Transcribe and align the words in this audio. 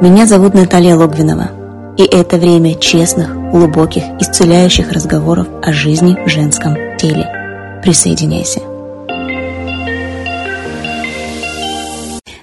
Меня 0.00 0.26
зовут 0.26 0.54
Наталья 0.54 0.94
Логвинова, 0.94 1.50
и 1.98 2.04
это 2.04 2.36
время 2.36 2.78
честных, 2.78 3.34
глубоких, 3.50 4.04
исцеляющих 4.20 4.92
разговоров 4.92 5.48
о 5.60 5.72
жизни 5.72 6.16
в 6.24 6.28
женском 6.28 6.76
теле. 6.98 7.80
Присоединяйся. 7.82 8.60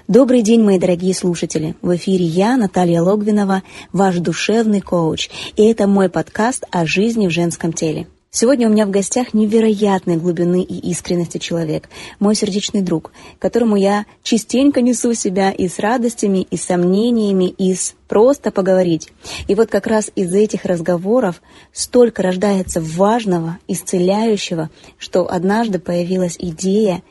Добрый 0.10 0.42
день, 0.42 0.64
мои 0.66 0.78
дорогие 0.78 1.16
слушатели! 1.16 1.78
В 1.82 1.96
эфире 1.96 2.26
я, 2.26 2.58
Наталья 2.58 3.02
Логвинова, 3.02 3.64
ваш 3.94 4.18
душевный 4.18 4.82
коуч, 4.82 5.30
и 5.56 5.64
это 5.64 5.88
мой 5.88 6.10
подкаст 6.10 6.66
о 6.72 6.86
жизни 6.86 7.28
в 7.28 7.32
женском 7.32 7.72
теле. 7.72 8.06
Сегодня 8.36 8.68
у 8.68 8.70
меня 8.70 8.86
в 8.86 8.90
гостях 8.90 9.34
невероятной 9.34 10.18
глубины 10.18 10.62
и 10.62 10.92
искренности 10.92 11.38
человек, 11.38 11.88
мой 12.20 12.36
сердечный 12.36 12.82
друг, 12.82 13.14
которому 13.40 13.78
я 13.78 14.06
частенько 14.24 14.82
несу 14.82 15.14
себя 15.14 15.52
и 15.52 15.70
с 15.70 15.80
радостями, 15.80 16.42
и 16.42 16.58
с 16.58 16.66
сомнениями, 16.66 17.46
и 17.46 17.74
с 17.74 17.96
просто 18.10 18.52
поговорить. 18.52 19.14
И 19.48 19.56
вот 19.56 19.70
как 19.70 19.88
раз 19.88 20.12
из 20.18 20.34
этих 20.34 20.66
разговоров 20.66 21.42
столько 21.72 22.24
рождается 22.24 22.82
важного, 22.82 23.58
исцеляющего, 23.70 24.70
что 24.98 25.32
однажды 25.32 25.80
появилась 25.80 26.36
идея 26.38 27.04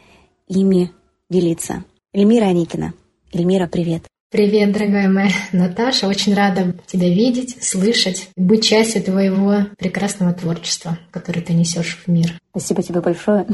ими 0.46 0.92
делиться. 1.30 1.84
Эльмира 2.12 2.44
Аникина. 2.44 2.92
Эльмира, 3.32 3.66
привет. 3.66 4.04
Привет, 4.34 4.72
дорогая 4.72 5.08
моя 5.08 5.30
Наташа. 5.52 6.08
Очень 6.08 6.34
рада 6.34 6.74
тебя 6.88 7.08
видеть, 7.08 7.56
слышать, 7.62 8.30
быть 8.36 8.64
частью 8.64 9.00
твоего 9.00 9.68
прекрасного 9.78 10.32
творчества, 10.32 10.98
которое 11.12 11.40
ты 11.40 11.52
несешь 11.52 12.02
в 12.04 12.10
мир. 12.10 12.32
Спасибо 12.50 12.82
тебе 12.82 13.00
большое. 13.00 13.46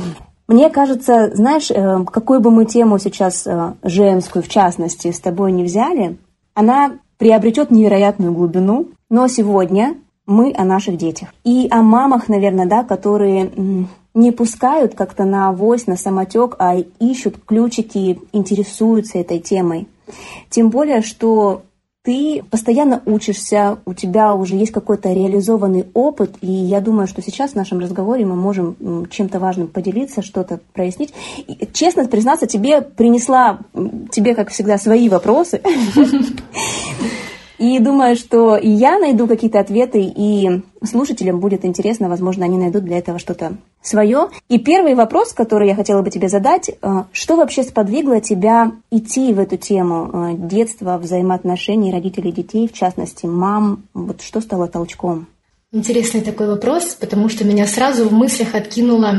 Мне 0.49 0.71
кажется, 0.71 1.33
знаешь, 1.35 1.71
э, 1.71 2.05
какую 2.11 2.41
бы 2.41 2.51
мы 2.51 2.65
тему 2.65 2.99
сейчас 2.99 3.47
э, 3.47 3.75
женскую, 3.83 4.43
в 4.43 4.49
частности, 4.49 5.13
с 5.13 5.21
тобой 5.21 5.53
не 5.53 5.65
взяли, 5.65 6.17
она 6.55 6.93
приобретет 7.19 7.71
невероятную 7.71 8.33
глубину, 8.33 8.89
но 9.11 9.29
сегодня 9.29 9.97
мы 10.25 10.55
о 10.57 10.65
наших 10.65 10.97
детях. 10.97 11.29
И 11.45 11.69
о 11.71 11.83
мамах, 11.83 12.31
наверное, 12.31 12.65
да, 12.65 12.85
которые 12.85 13.51
не 14.15 14.33
пускают 14.33 14.95
как-то 14.95 15.25
на 15.25 15.51
авось, 15.51 15.87
на 15.87 15.97
самотек, 15.97 16.57
а 16.59 16.77
ищут 16.99 17.37
ключики, 17.45 18.19
интересуются 18.33 19.19
этой 19.19 19.41
темой. 19.41 19.87
Тем 20.51 20.71
более, 20.71 21.03
что 21.03 21.63
ты 22.03 22.43
постоянно 22.51 23.03
учишься, 23.05 23.79
у 23.85 23.93
тебя 23.93 24.35
уже 24.35 24.57
есть 24.57 24.73
какой-то 24.73 25.13
реализованный 25.13 25.87
опыт, 25.93 26.37
и 26.41 26.51
я 26.51 26.81
думаю, 26.81 27.07
что 27.07 27.21
сейчас 27.21 27.53
в 27.53 27.57
нашем 27.57 27.79
разговоре 27.79 28.25
мы 28.25 28.37
можем 28.37 29.07
чем-то 29.11 29.39
важным 29.39 29.69
поделиться, 29.69 30.23
что-то 30.23 30.61
прояснить. 30.73 31.13
И, 31.47 31.69
честно 31.75 32.07
признаться, 32.07 32.47
тебе 32.47 32.81
принесла, 32.81 33.59
тебе, 34.11 34.35
как 34.35 34.49
всегда, 34.49 34.79
свои 34.79 35.11
вопросы. 35.11 35.61
И 37.61 37.79
думаю, 37.79 38.17
что 38.17 38.57
и 38.57 38.71
я 38.71 38.99
найду 38.99 39.27
какие-то 39.27 39.61
ответы, 39.61 40.01
и 40.01 40.63
слушателям 40.83 41.41
будет 41.41 41.67
интересно, 41.67 42.09
возможно, 42.09 42.47
они 42.47 42.57
найдут 42.57 42.85
для 42.85 42.97
этого 42.97 43.19
что-то 43.19 43.53
свое. 43.83 44.31
И 44.49 44.59
первый 44.59 44.95
вопрос, 44.95 45.35
который 45.35 45.69
я 45.69 45.75
хотела 45.75 46.01
бы 46.01 46.11
тебе 46.11 46.31
задать, 46.31 46.71
э, 46.71 47.05
что 47.13 47.37
вообще 47.37 47.63
сподвигло 47.63 48.23
тебя 48.23 48.73
идти 48.91 49.35
в 49.35 49.39
эту 49.39 49.59
тему 49.59 50.11
э, 50.11 50.37
детства, 50.39 50.97
взаимоотношений 50.97 51.93
родителей 51.93 52.31
и 52.31 52.33
детей, 52.33 52.67
в 52.67 52.73
частности, 52.73 53.27
мам, 53.27 53.85
вот 53.93 54.23
что 54.23 54.41
стало 54.41 54.67
толчком? 54.67 55.27
Интересный 55.71 56.23
такой 56.23 56.47
вопрос, 56.47 56.97
потому 56.99 57.29
что 57.29 57.45
меня 57.45 57.67
сразу 57.67 58.09
в 58.09 58.13
мыслях 58.13 58.55
откинуло 58.55 59.17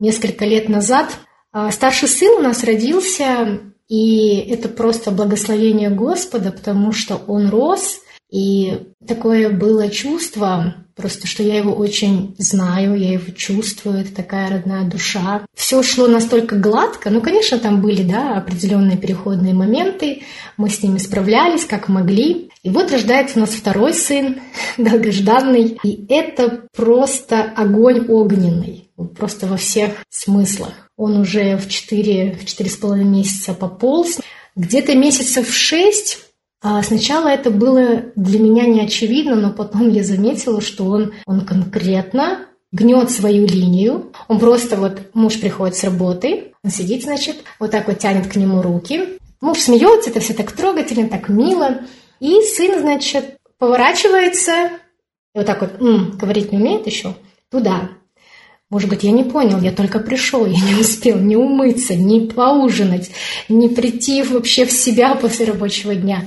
несколько 0.00 0.44
лет 0.44 0.68
назад. 0.68 1.06
А, 1.52 1.70
старший 1.70 2.08
сын 2.08 2.34
у 2.34 2.42
нас 2.42 2.64
родился 2.64 3.60
и 3.88 4.38
это 4.48 4.68
просто 4.68 5.10
благословение 5.10 5.90
Господа, 5.90 6.50
потому 6.50 6.92
что 6.92 7.16
он 7.26 7.48
рос, 7.48 8.00
и 8.30 8.80
такое 9.06 9.50
было 9.50 9.88
чувство, 9.88 10.74
просто 10.96 11.26
что 11.26 11.42
я 11.42 11.56
его 11.58 11.72
очень 11.72 12.34
знаю, 12.38 12.96
я 12.96 13.12
его 13.12 13.30
чувствую, 13.32 14.00
это 14.00 14.14
такая 14.14 14.50
родная 14.50 14.88
душа. 14.88 15.42
Все 15.54 15.82
шло 15.82 16.08
настолько 16.08 16.56
гладко, 16.56 17.10
ну, 17.10 17.20
конечно, 17.20 17.58
там 17.58 17.80
были, 17.80 18.02
да, 18.02 18.36
определенные 18.36 18.96
переходные 18.96 19.54
моменты, 19.54 20.22
мы 20.56 20.70
с 20.70 20.82
ними 20.82 20.98
справлялись, 20.98 21.64
как 21.64 21.88
могли. 21.88 22.45
И 22.66 22.68
вот 22.68 22.90
рождается 22.90 23.38
у 23.38 23.42
нас 23.42 23.50
второй 23.50 23.94
сын, 23.94 24.40
долгожданный, 24.76 25.78
и 25.84 26.04
это 26.12 26.64
просто 26.74 27.42
огонь 27.42 28.06
огненный, 28.08 28.90
просто 29.16 29.46
во 29.46 29.56
всех 29.56 29.92
смыслах. 30.10 30.90
Он 30.96 31.16
уже 31.18 31.58
в 31.58 31.68
4, 31.68 32.32
в 32.32 32.44
4,5 32.44 33.04
месяца 33.04 33.54
пополз. 33.54 34.18
Где-то 34.56 34.96
месяцев 34.96 35.48
в 35.48 35.54
6 35.54 36.18
а 36.60 36.82
Сначала 36.82 37.28
это 37.28 37.52
было 37.52 38.06
для 38.16 38.40
меня 38.40 38.66
не 38.66 38.80
очевидно, 38.80 39.36
но 39.36 39.52
потом 39.52 39.88
я 39.88 40.02
заметила, 40.02 40.60
что 40.60 40.86
он, 40.86 41.12
он 41.24 41.42
конкретно 41.42 42.46
гнет 42.72 43.12
свою 43.12 43.46
линию. 43.46 44.10
Он 44.26 44.40
просто 44.40 44.76
вот, 44.76 45.14
муж 45.14 45.38
приходит 45.38 45.76
с 45.76 45.84
работы, 45.84 46.54
он 46.64 46.72
сидит, 46.72 47.04
значит, 47.04 47.36
вот 47.60 47.70
так 47.70 47.86
вот 47.86 48.00
тянет 48.00 48.26
к 48.26 48.34
нему 48.34 48.60
руки. 48.60 49.20
Муж 49.40 49.60
смеется, 49.60 50.10
это 50.10 50.18
все 50.18 50.34
так 50.34 50.50
трогательно, 50.50 51.08
так 51.08 51.28
мило. 51.28 51.82
И 52.20 52.40
сын, 52.42 52.80
значит, 52.80 53.36
поворачивается, 53.58 54.70
и 55.34 55.38
вот 55.38 55.46
так 55.46 55.60
вот, 55.60 55.80
м, 55.80 56.16
говорить 56.16 56.52
не 56.52 56.58
умеет 56.58 56.86
еще, 56.86 57.14
туда. 57.50 57.90
Может 58.68 58.88
быть, 58.88 59.04
я 59.04 59.12
не 59.12 59.22
понял, 59.22 59.60
я 59.60 59.70
только 59.70 60.00
пришел, 60.00 60.44
я 60.44 60.60
не 60.60 60.80
успел 60.80 61.18
ни 61.18 61.36
умыться, 61.36 61.94
ни 61.94 62.26
поужинать, 62.26 63.10
ни 63.48 63.68
прийти 63.68 64.22
вообще 64.22 64.66
в 64.66 64.72
себя 64.72 65.14
после 65.14 65.46
рабочего 65.46 65.94
дня. 65.94 66.24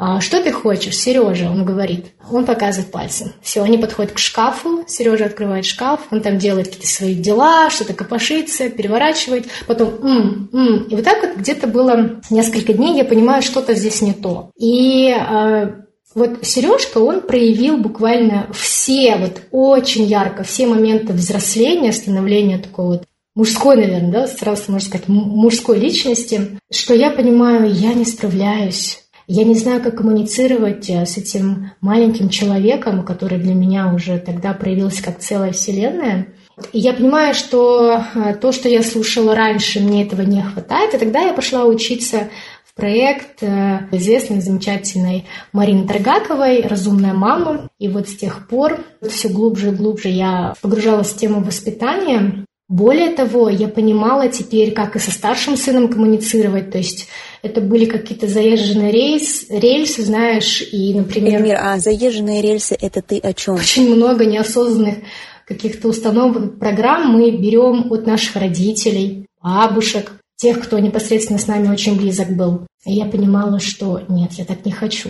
А, 0.00 0.20
что 0.20 0.40
ты 0.40 0.52
хочешь, 0.52 0.96
Сережа? 0.96 1.50
Он 1.50 1.64
говорит. 1.64 2.06
Он 2.30 2.46
показывает 2.46 2.92
пальцем. 2.92 3.32
Все, 3.42 3.62
они 3.62 3.78
подходят 3.78 4.12
к 4.12 4.18
шкафу. 4.18 4.84
Сережа 4.86 5.24
открывает 5.24 5.64
шкаф. 5.64 6.06
Он 6.12 6.20
там 6.20 6.38
делает 6.38 6.68
какие-то 6.68 6.86
свои 6.86 7.16
дела, 7.16 7.68
что-то 7.68 7.94
копошится, 7.94 8.70
переворачивает. 8.70 9.48
Потом 9.66 9.88
м 10.00 10.50
м 10.52 10.84
И 10.84 10.94
вот 10.94 11.04
так 11.04 11.20
вот 11.24 11.36
где-то 11.38 11.66
было 11.66 12.20
несколько 12.30 12.74
дней. 12.74 12.96
Я 12.96 13.04
понимаю, 13.04 13.42
что-то 13.42 13.74
здесь 13.74 14.00
не 14.00 14.12
то. 14.12 14.52
И 14.56 15.10
э, 15.10 15.72
вот 16.14 16.38
Сережка, 16.46 16.98
он 16.98 17.20
проявил 17.20 17.76
буквально 17.78 18.46
все, 18.54 19.16
вот 19.16 19.42
очень 19.50 20.04
ярко, 20.04 20.44
все 20.44 20.68
моменты 20.68 21.12
взросления, 21.12 21.92
становления 21.92 22.58
такого 22.58 22.86
вот 22.92 23.02
мужской, 23.34 23.76
наверное, 23.76 24.12
да, 24.12 24.26
сразу 24.28 24.62
можно 24.68 24.86
сказать, 24.88 25.08
мужской 25.08 25.78
личности, 25.78 26.58
что 26.72 26.94
я 26.94 27.10
понимаю, 27.10 27.72
я 27.72 27.94
не 27.94 28.04
справляюсь. 28.04 29.07
Я 29.30 29.44
не 29.44 29.54
знаю, 29.54 29.82
как 29.82 29.98
коммуницировать 29.98 30.88
э, 30.88 31.04
с 31.04 31.18
этим 31.18 31.72
маленьким 31.82 32.30
человеком, 32.30 33.04
который 33.04 33.38
для 33.38 33.52
меня 33.52 33.92
уже 33.92 34.18
тогда 34.18 34.54
проявился 34.54 35.04
как 35.04 35.18
целая 35.18 35.52
вселенная. 35.52 36.28
И 36.72 36.78
я 36.78 36.94
понимаю, 36.94 37.34
что 37.34 38.02
э, 38.14 38.34
то, 38.40 38.52
что 38.52 38.70
я 38.70 38.82
слушала 38.82 39.34
раньше, 39.34 39.80
мне 39.80 40.02
этого 40.02 40.22
не 40.22 40.40
хватает. 40.42 40.94
И 40.94 40.98
тогда 40.98 41.20
я 41.20 41.34
пошла 41.34 41.66
учиться 41.66 42.30
проект 42.74 43.42
э, 43.42 43.80
известной, 43.92 44.40
замечательной 44.40 45.26
Марины 45.52 45.86
Таргаковой 45.86 46.62
«Разумная 46.62 47.12
мама». 47.12 47.68
И 47.78 47.88
вот 47.88 48.08
с 48.08 48.16
тех 48.16 48.48
пор 48.48 48.78
все 49.06 49.28
глубже 49.28 49.68
и 49.68 49.72
глубже 49.72 50.08
я 50.08 50.54
погружалась 50.62 51.08
в 51.08 51.18
тему 51.18 51.42
воспитания. 51.42 52.46
Более 52.68 53.14
того, 53.14 53.48
я 53.48 53.66
понимала 53.66 54.28
теперь, 54.28 54.72
как 54.72 54.94
и 54.94 54.98
со 54.98 55.10
старшим 55.10 55.56
сыном 55.56 55.88
коммуницировать. 55.88 56.70
То 56.70 56.76
есть 56.76 57.08
это 57.42 57.62
были 57.62 57.86
какие-то 57.86 58.28
заезженные 58.28 58.92
рейс, 58.92 59.46
рельсы, 59.48 60.02
знаешь, 60.02 60.62
и, 60.70 60.92
например... 60.92 61.40
Эльмир, 61.40 61.56
а 61.58 61.78
заезженные 61.78 62.42
рельсы— 62.42 62.76
это 62.80 63.00
ты 63.00 63.18
о 63.20 63.32
чем? 63.32 63.54
Очень 63.54 63.94
много 63.94 64.26
неосознанных 64.26 64.98
каких-то 65.46 65.88
установок, 65.88 66.58
программ 66.58 67.10
мы 67.10 67.30
берем 67.30 67.90
от 67.90 68.06
наших 68.06 68.36
родителей, 68.36 69.26
бабушек, 69.42 70.12
тех, 70.36 70.60
кто 70.60 70.78
непосредственно 70.78 71.38
с 71.38 71.46
нами 71.46 71.68
очень 71.68 71.96
близок 71.96 72.36
был. 72.36 72.66
И 72.84 72.92
я 72.92 73.06
понимала, 73.06 73.58
что 73.60 74.02
нет, 74.08 74.32
я 74.34 74.44
так 74.44 74.66
не 74.66 74.72
хочу. 74.72 75.08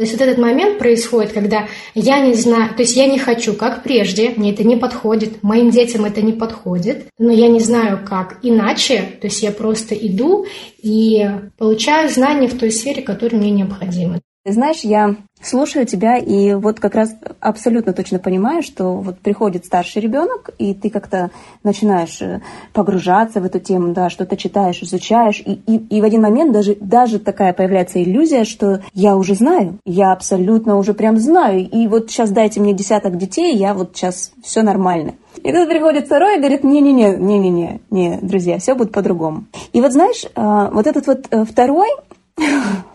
То 0.00 0.04
есть 0.04 0.18
вот 0.18 0.22
этот 0.22 0.38
момент 0.38 0.78
происходит, 0.78 1.34
когда 1.34 1.68
я 1.94 2.20
не 2.20 2.32
знаю, 2.32 2.74
то 2.74 2.80
есть 2.80 2.96
я 2.96 3.04
не 3.06 3.18
хочу, 3.18 3.52
как 3.52 3.82
прежде, 3.82 4.30
мне 4.34 4.54
это 4.54 4.64
не 4.64 4.76
подходит, 4.76 5.42
моим 5.42 5.68
детям 5.68 6.06
это 6.06 6.22
не 6.22 6.32
подходит, 6.32 7.08
но 7.18 7.30
я 7.30 7.48
не 7.48 7.60
знаю, 7.60 8.00
как 8.08 8.38
иначе, 8.42 9.02
то 9.20 9.26
есть 9.26 9.42
я 9.42 9.52
просто 9.52 9.94
иду 9.94 10.46
и 10.78 11.28
получаю 11.58 12.08
знания 12.08 12.48
в 12.48 12.58
той 12.58 12.70
сфере, 12.70 13.02
которая 13.02 13.38
мне 13.38 13.50
необходима. 13.50 14.22
Знаешь, 14.52 14.80
я 14.80 15.16
слушаю 15.42 15.86
тебя 15.86 16.16
и 16.16 16.54
вот 16.54 16.80
как 16.80 16.94
раз 16.94 17.14
абсолютно 17.40 17.92
точно 17.92 18.18
понимаю, 18.18 18.62
что 18.62 18.96
вот 18.96 19.18
приходит 19.20 19.64
старший 19.64 20.02
ребенок, 20.02 20.50
и 20.58 20.74
ты 20.74 20.90
как-то 20.90 21.30
начинаешь 21.62 22.20
э, 22.20 22.40
погружаться 22.72 23.40
в 23.40 23.44
эту 23.44 23.58
тему, 23.58 23.92
да, 23.94 24.10
что-то 24.10 24.36
читаешь, 24.36 24.82
изучаешь, 24.82 25.40
и, 25.40 25.52
и, 25.52 25.76
и 25.76 26.00
в 26.00 26.04
один 26.04 26.22
момент 26.22 26.52
даже, 26.52 26.74
даже 26.74 27.18
такая 27.18 27.52
появляется 27.52 28.02
иллюзия, 28.02 28.44
что 28.44 28.82
я 28.92 29.16
уже 29.16 29.34
знаю, 29.34 29.78
я 29.84 30.12
абсолютно 30.12 30.76
уже 30.76 30.94
прям 30.94 31.16
знаю, 31.16 31.60
и 31.60 31.86
вот 31.86 32.10
сейчас 32.10 32.30
дайте 32.30 32.60
мне 32.60 32.74
десяток 32.74 33.16
детей, 33.16 33.56
я 33.56 33.72
вот 33.72 33.96
сейчас 33.96 34.32
все 34.42 34.62
нормально. 34.62 35.14
И 35.42 35.52
тут 35.52 35.68
приходит 35.68 36.06
второй 36.06 36.36
и 36.36 36.38
говорит, 36.38 36.64
не-не-не, 36.64 37.16
не-не-не, 37.16 37.80
не, 37.90 38.18
друзья, 38.20 38.58
все 38.58 38.74
будет 38.74 38.92
по-другому. 38.92 39.44
И 39.72 39.80
вот 39.80 39.92
знаешь, 39.92 40.24
э, 40.24 40.68
вот 40.72 40.86
этот 40.86 41.06
вот 41.06 41.26
э, 41.30 41.44
второй, 41.44 41.88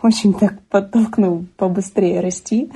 очень 0.01 0.33
так 0.33 0.61
подтолкнул 0.69 1.45
побыстрее 1.57 2.19
расти 2.19 2.71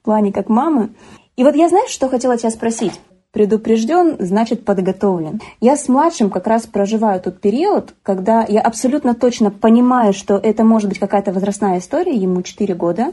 в 0.00 0.04
плане 0.04 0.32
как 0.32 0.48
мамы. 0.48 0.90
И 1.36 1.44
вот 1.44 1.54
я, 1.54 1.68
знаешь, 1.68 1.90
что 1.90 2.08
хотела 2.08 2.36
тебя 2.36 2.50
спросить? 2.50 3.00
Предупрежден, 3.32 4.16
значит 4.18 4.64
подготовлен. 4.64 5.40
Я 5.60 5.76
с 5.76 5.88
младшим 5.88 6.30
как 6.30 6.48
раз 6.48 6.66
проживаю 6.66 7.20
тот 7.20 7.40
период, 7.40 7.94
когда 8.02 8.44
я 8.48 8.60
абсолютно 8.60 9.14
точно 9.14 9.50
понимаю, 9.52 10.12
что 10.12 10.36
это 10.36 10.64
может 10.64 10.88
быть 10.88 10.98
какая-то 10.98 11.32
возрастная 11.32 11.78
история, 11.78 12.14
ему 12.14 12.42
4 12.42 12.74
года, 12.74 13.12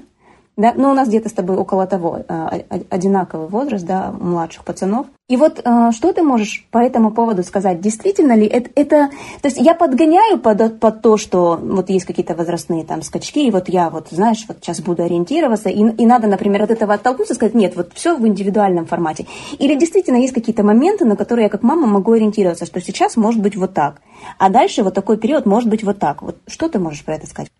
да, 0.57 0.73
ну, 0.75 0.89
у 0.89 0.93
нас 0.93 1.07
где-то 1.07 1.29
с 1.29 1.33
тобой 1.33 1.55
около 1.55 1.85
того, 1.85 2.19
э, 2.27 2.61
одинаковый 2.89 3.47
возраст, 3.47 3.85
да, 3.85 4.11
младших 4.11 4.63
пацанов. 4.63 5.05
И 5.29 5.37
вот 5.37 5.61
э, 5.63 5.91
что 5.95 6.13
ты 6.13 6.23
можешь 6.23 6.65
по 6.71 6.79
этому 6.79 7.11
поводу 7.11 7.43
сказать? 7.43 7.79
Действительно 7.79 8.33
ли 8.33 8.47
это, 8.47 8.71
это... 8.73 9.09
То 9.41 9.49
есть 9.49 9.57
я 9.57 9.75
подгоняю 9.75 10.39
под, 10.39 10.79
под 10.79 11.01
то, 11.03 11.17
что 11.17 11.59
вот 11.61 11.91
есть 11.91 12.05
какие-то 12.05 12.33
возрастные 12.33 12.85
там 12.85 13.03
скачки, 13.03 13.45
и 13.45 13.51
вот 13.51 13.69
я 13.69 13.91
вот, 13.91 14.07
знаешь, 14.09 14.45
вот 14.47 14.57
сейчас 14.61 14.81
буду 14.81 15.03
ориентироваться, 15.03 15.69
и, 15.69 15.79
и 15.79 16.05
надо, 16.07 16.27
например, 16.27 16.63
от 16.63 16.71
этого 16.71 16.95
оттолкнуться 16.95 17.35
и 17.35 17.35
сказать, 17.35 17.53
нет, 17.53 17.75
вот 17.75 17.91
все 17.93 18.15
в 18.15 18.25
индивидуальном 18.25 18.87
формате. 18.87 19.27
Или 19.59 19.75
действительно 19.75 20.17
есть 20.17 20.33
какие-то 20.33 20.63
моменты, 20.63 21.05
на 21.05 21.15
которые 21.15 21.43
я 21.43 21.49
как 21.49 21.61
мама 21.61 21.85
могу 21.85 22.13
ориентироваться, 22.13 22.65
что 22.65 22.81
сейчас 22.81 23.15
может 23.15 23.43
быть 23.43 23.55
вот 23.55 23.75
так, 23.75 24.01
а 24.39 24.49
дальше 24.49 24.81
вот 24.81 24.95
такой 24.95 25.17
период 25.17 25.45
может 25.45 25.69
быть 25.69 25.83
вот 25.83 25.99
так. 25.99 26.23
Вот 26.23 26.37
что 26.47 26.67
ты 26.67 26.79
можешь 26.79 27.05
про 27.05 27.13
это 27.13 27.27
сказать? 27.27 27.51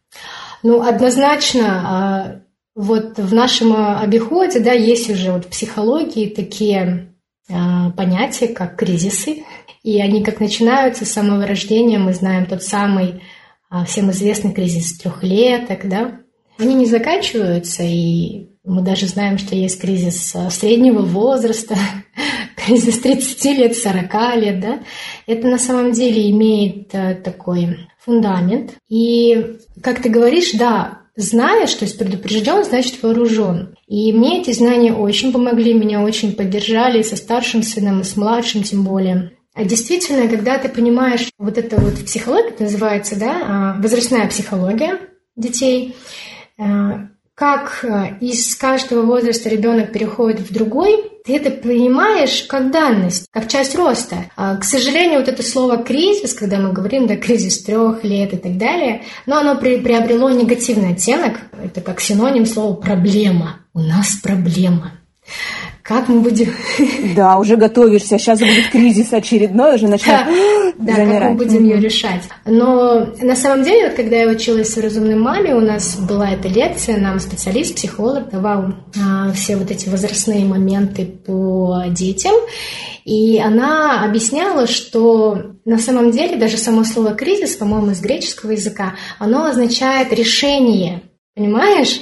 Ну, 0.63 0.81
однозначно 0.81 1.83
а, 1.85 2.46
вот 2.77 3.18
в 3.18 3.33
нашем 3.33 3.74
э, 3.74 3.95
обиходе, 3.97 4.59
да, 4.59 4.71
есть 4.71 5.09
уже 5.09 5.31
вот 5.31 5.45
в 5.45 5.50
психологии 5.50 6.29
такие 6.29 7.09
э, 7.50 7.53
понятия, 7.97 8.50
как 8.50 8.75
кризисы, 8.75 9.44
и 9.81 10.00
они 10.00 10.24
как 10.24 10.39
начинаются 10.39 11.03
с 11.03 11.12
самого 11.12 11.47
рождения, 11.47 11.97
мы 11.97 12.13
знаем 12.13 12.45
тот 12.45 12.62
самый 12.62 13.24
э, 13.71 13.85
всем 13.88 14.12
известный 14.12 14.53
кризис 14.53 14.95
трехлеток, 15.00 15.89
да, 15.89 16.19
они 16.59 16.75
не 16.75 16.85
заканчиваются, 16.85 17.81
и 17.81 18.50
мы 18.63 18.83
даже 18.83 19.07
знаем, 19.07 19.39
что 19.39 19.56
есть 19.56 19.81
кризис 19.81 20.35
среднего 20.51 21.01
возраста, 21.01 21.75
кризис 22.56 23.00
30 23.00 23.45
лет, 23.57 23.75
40 23.75 24.35
лет, 24.35 24.59
да. 24.59 24.80
Это 25.25 25.47
на 25.47 25.57
самом 25.57 25.94
деле 25.94 26.30
имеет 26.30 26.89
такой 26.89 27.88
фундамент. 28.00 28.75
И, 28.88 29.57
как 29.81 30.01
ты 30.01 30.09
говоришь, 30.09 30.51
да, 30.53 31.06
Знаешь, 31.19 31.73
то 31.73 31.85
есть 31.85 31.97
предупрежден, 31.97 32.63
значит 32.63 33.01
вооружен. 33.01 33.75
И 33.87 34.13
мне 34.13 34.39
эти 34.39 34.51
знания 34.51 34.93
очень 34.93 35.33
помогли, 35.33 35.73
меня 35.73 36.03
очень 36.03 36.35
поддержали 36.35 37.01
со 37.01 37.15
старшим 37.15 37.63
сыном, 37.63 38.01
и 38.01 38.03
с 38.03 38.15
младшим 38.15 38.61
тем 38.61 38.83
более. 38.83 39.31
А 39.55 39.65
действительно, 39.65 40.27
когда 40.27 40.59
ты 40.59 40.69
понимаешь, 40.69 41.27
вот 41.39 41.57
это 41.57 41.81
вот 41.81 41.95
психология 42.05 42.53
называется, 42.59 43.19
да, 43.19 43.41
а, 43.41 43.81
возрастная 43.81 44.27
психология 44.27 44.99
детей, 45.35 45.95
а, 46.59 47.07
как 47.37 47.81
э, 47.83 48.15
из 48.19 48.55
каждого 48.55 49.03
возраста 49.03 49.47
ребенок 49.47 49.91
переходит 49.91 50.39
в 50.39 50.51
другой, 50.51 51.03
ты 51.23 51.35
это 51.35 51.51
понимаешь 51.51 52.45
как 52.49 52.71
данность, 52.71 53.27
как 53.29 53.47
часть 53.47 53.75
роста. 53.75 54.25
А, 54.35 54.55
к 54.55 54.63
сожалению, 54.63 55.19
вот 55.19 55.27
это 55.27 55.43
слово 55.43 55.77
кризис, 55.77 56.33
когда 56.33 56.57
мы 56.57 56.73
говорим, 56.73 57.05
да, 57.05 57.15
кризис 57.15 57.61
трех 57.61 58.03
лет 58.03 58.33
и 58.33 58.37
так 58.37 58.57
далее, 58.57 59.03
но 59.27 59.37
оно 59.37 59.55
при, 59.55 59.77
приобрело 59.77 60.31
негативный 60.31 60.93
оттенок. 60.93 61.35
Это 61.63 61.81
как 61.81 62.01
синоним 62.01 62.47
слова 62.47 62.73
проблема. 62.73 63.59
У 63.71 63.81
нас 63.81 64.15
проблема. 64.23 64.93
Как 65.87 66.09
мы 66.09 66.19
будем... 66.19 66.53
Да, 67.15 67.37
уже 67.37 67.55
готовишься, 67.55 68.19
сейчас 68.19 68.39
будет 68.39 68.69
кризис 68.71 69.13
очередной, 69.13 69.75
уже 69.75 69.87
начнет 69.87 70.19
Да, 70.77 70.93
как 70.93 71.07
мы 71.07 71.35
будем 71.35 71.63
ее 71.63 71.79
решать. 71.79 72.23
Но 72.45 73.07
на 73.21 73.35
самом 73.35 73.63
деле, 73.63 73.87
вот 73.87 73.95
когда 73.95 74.17
я 74.17 74.27
училась 74.27 74.75
в 74.75 74.81
«Разумной 74.81 75.15
маме», 75.15 75.55
у 75.55 75.61
нас 75.61 75.95
была 75.97 76.31
эта 76.31 76.49
лекция, 76.49 76.97
нам 76.97 77.19
специалист, 77.19 77.75
психолог 77.75 78.29
давал 78.29 78.73
а, 79.01 79.31
все 79.31 79.55
вот 79.55 79.71
эти 79.71 79.87
возрастные 79.87 80.45
моменты 80.45 81.05
по 81.05 81.85
детям, 81.87 82.35
и 83.05 83.39
она 83.39 84.03
объясняла, 84.03 84.67
что 84.67 85.53
на 85.63 85.79
самом 85.79 86.11
деле 86.11 86.35
даже 86.35 86.57
само 86.57 86.83
слово 86.83 87.15
«кризис», 87.15 87.55
по-моему, 87.55 87.91
из 87.91 88.01
греческого 88.01 88.51
языка, 88.51 88.95
оно 89.19 89.45
означает 89.45 90.11
«решение». 90.11 91.01
Понимаешь? 91.33 92.01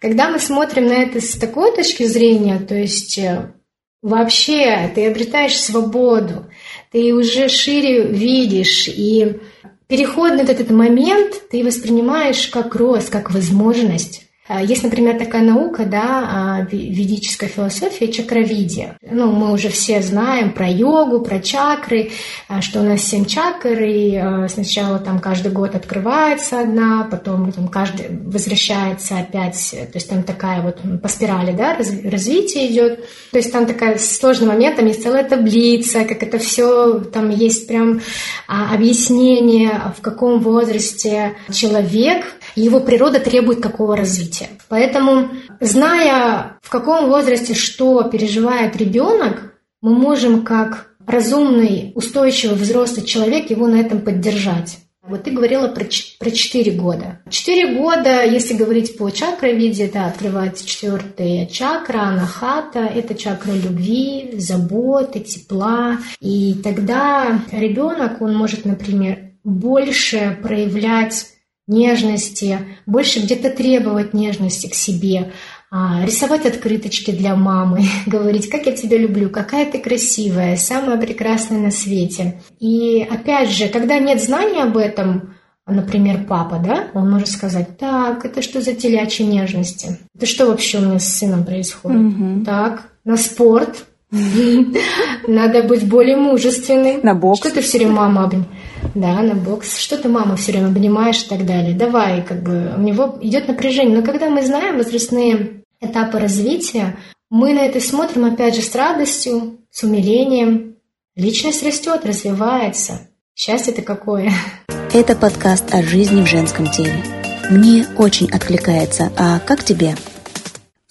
Когда 0.00 0.30
мы 0.30 0.38
смотрим 0.38 0.86
на 0.86 0.94
это 0.94 1.20
с 1.20 1.36
такой 1.36 1.74
точки 1.76 2.04
зрения, 2.04 2.58
то 2.58 2.74
есть 2.74 3.18
э, 3.18 3.52
вообще 4.00 4.90
ты 4.94 5.06
обретаешь 5.06 5.60
свободу, 5.60 6.46
ты 6.90 7.12
уже 7.12 7.50
шире 7.50 8.06
видишь, 8.06 8.88
и 8.88 9.40
переход 9.88 10.32
на 10.32 10.40
этот 10.40 10.70
момент 10.70 11.50
ты 11.50 11.62
воспринимаешь 11.62 12.48
как 12.48 12.74
рост, 12.76 13.10
как 13.10 13.30
возможность. 13.30 14.29
А, 14.52 14.60
есть, 14.60 14.82
например, 14.82 15.16
такая 15.16 15.42
наука, 15.42 15.84
да, 15.84 16.28
а, 16.28 16.66
ведическая 16.72 17.46
философия, 17.46 18.10
чакровидия. 18.10 18.96
Ну, 19.08 19.30
мы 19.30 19.52
уже 19.52 19.68
все 19.68 20.02
знаем 20.02 20.50
про 20.50 20.68
йогу, 20.68 21.20
про 21.20 21.38
чакры, 21.38 22.10
а, 22.48 22.60
что 22.60 22.80
у 22.80 22.82
нас 22.82 23.02
семь 23.02 23.26
чакр, 23.26 23.80
и 23.80 24.20
сначала 24.48 24.98
там 24.98 25.20
каждый 25.20 25.52
год 25.52 25.76
открывается 25.76 26.62
одна, 26.62 27.06
потом 27.08 27.52
там 27.52 27.68
каждый 27.68 28.06
возвращается 28.10 29.18
опять, 29.18 29.70
то 29.70 29.94
есть 29.94 30.10
там 30.10 30.24
такая 30.24 30.62
вот 30.62 30.80
по 31.00 31.06
спирали, 31.06 31.52
да, 31.52 31.76
развитие 31.76 32.72
идет. 32.72 33.04
То 33.30 33.38
есть 33.38 33.52
там 33.52 33.66
такая 33.66 33.98
сложный 33.98 34.48
момент, 34.48 34.76
там 34.76 34.86
есть 34.86 35.04
целая 35.04 35.22
таблица, 35.22 36.04
как 36.04 36.24
это 36.24 36.38
все, 36.38 36.98
там 36.98 37.30
есть 37.30 37.68
прям 37.68 38.00
объяснение, 38.48 39.92
в 39.96 40.00
каком 40.00 40.40
возрасте 40.40 41.36
человек 41.52 42.24
его 42.56 42.80
природа 42.80 43.20
требует 43.20 43.60
какого 43.60 43.96
развития. 43.96 44.39
Поэтому, 44.68 45.30
зная, 45.60 46.58
в 46.62 46.70
каком 46.70 47.08
возрасте 47.08 47.54
что 47.54 48.02
переживает 48.04 48.76
ребенок, 48.76 49.54
мы 49.82 49.94
можем 49.94 50.44
как 50.44 50.90
разумный, 51.06 51.92
устойчивый, 51.94 52.56
взрослый 52.56 53.04
человек 53.04 53.50
его 53.50 53.66
на 53.66 53.76
этом 53.76 54.00
поддержать. 54.00 54.78
Вот 55.02 55.24
ты 55.24 55.30
говорила 55.30 55.66
про, 55.66 55.84
про 56.18 56.30
4 56.30 56.70
года. 56.72 57.20
4 57.28 57.78
года, 57.78 58.22
если 58.24 58.54
говорить 58.54 58.96
по 58.96 59.10
чакровиде, 59.10 59.90
да, 59.92 60.06
открывается 60.06 60.66
четвертая 60.66 61.46
чакра, 61.46 62.00
анахата. 62.02 62.80
Это 62.80 63.14
чакра 63.14 63.52
любви, 63.52 64.34
заботы, 64.36 65.20
тепла. 65.20 65.98
И 66.20 66.54
тогда 66.62 67.42
ребенок, 67.50 68.20
он 68.20 68.36
может, 68.36 68.64
например, 68.64 69.32
больше 69.42 70.38
проявлять 70.42 71.26
нежности, 71.70 72.58
больше 72.84 73.20
где-то 73.20 73.50
требовать 73.50 74.12
нежности 74.12 74.68
к 74.68 74.74
себе, 74.74 75.32
а, 75.70 76.04
рисовать 76.04 76.46
открыточки 76.46 77.12
для 77.12 77.36
мамы, 77.36 77.84
говорить, 78.06 78.50
как 78.50 78.66
я 78.66 78.72
тебя 78.72 78.98
люблю, 78.98 79.30
какая 79.30 79.70
ты 79.70 79.78
красивая, 79.78 80.56
самая 80.56 80.98
прекрасная 80.98 81.60
на 81.60 81.70
свете. 81.70 82.40
И 82.58 83.06
опять 83.08 83.50
же, 83.50 83.68
когда 83.68 83.98
нет 83.98 84.20
знания 84.20 84.64
об 84.64 84.76
этом, 84.76 85.36
например, 85.66 86.24
папа, 86.28 86.60
да, 86.62 86.88
он 86.92 87.08
может 87.08 87.28
сказать, 87.28 87.78
так, 87.78 88.24
это 88.24 88.42
что 88.42 88.60
за 88.60 88.74
телячьи 88.74 89.24
нежности? 89.24 89.98
Это 90.16 90.26
что 90.26 90.46
вообще 90.46 90.78
у 90.78 90.82
меня 90.82 90.98
с 90.98 91.18
сыном 91.18 91.44
происходит? 91.44 92.00
Угу. 92.00 92.44
Так, 92.44 92.90
на 93.04 93.16
спорт, 93.16 93.86
надо 95.26 95.62
быть 95.62 95.88
более 95.88 96.16
мужественной. 96.16 97.00
На 97.02 97.14
бокс. 97.14 97.38
Что 97.38 97.50
ты 97.50 97.60
все 97.60 97.78
время 97.78 97.92
мама 97.92 98.24
обнимаешь? 98.24 98.50
Да, 98.94 99.22
на 99.22 99.34
бокс. 99.34 99.78
Что 99.78 99.98
ты 99.98 100.08
мама 100.08 100.36
все 100.36 100.52
время 100.52 100.66
обнимаешь 100.66 101.22
и 101.22 101.28
так 101.28 101.46
далее. 101.46 101.74
Давай, 101.74 102.22
как 102.22 102.42
бы, 102.42 102.74
у 102.76 102.80
него 102.80 103.18
идет 103.20 103.46
напряжение. 103.46 103.96
Но 103.96 104.02
когда 104.04 104.28
мы 104.28 104.42
знаем 104.44 104.78
возрастные 104.78 105.62
этапы 105.80 106.18
развития, 106.18 106.96
мы 107.30 107.54
на 107.54 107.60
это 107.60 107.80
смотрим, 107.80 108.24
опять 108.24 108.56
же, 108.56 108.62
с 108.62 108.74
радостью, 108.74 109.58
с 109.70 109.84
умилением. 109.84 110.76
Личность 111.14 111.64
растет, 111.64 112.04
развивается. 112.04 113.08
Счастье-то 113.36 113.82
какое. 113.82 114.32
Это 114.92 115.14
подкаст 115.14 115.72
о 115.72 115.82
жизни 115.82 116.22
в 116.22 116.26
женском 116.26 116.66
теле. 116.66 117.02
Мне 117.48 117.86
очень 117.96 118.28
откликается. 118.30 119.12
А 119.16 119.38
как 119.38 119.62
тебе? 119.62 119.94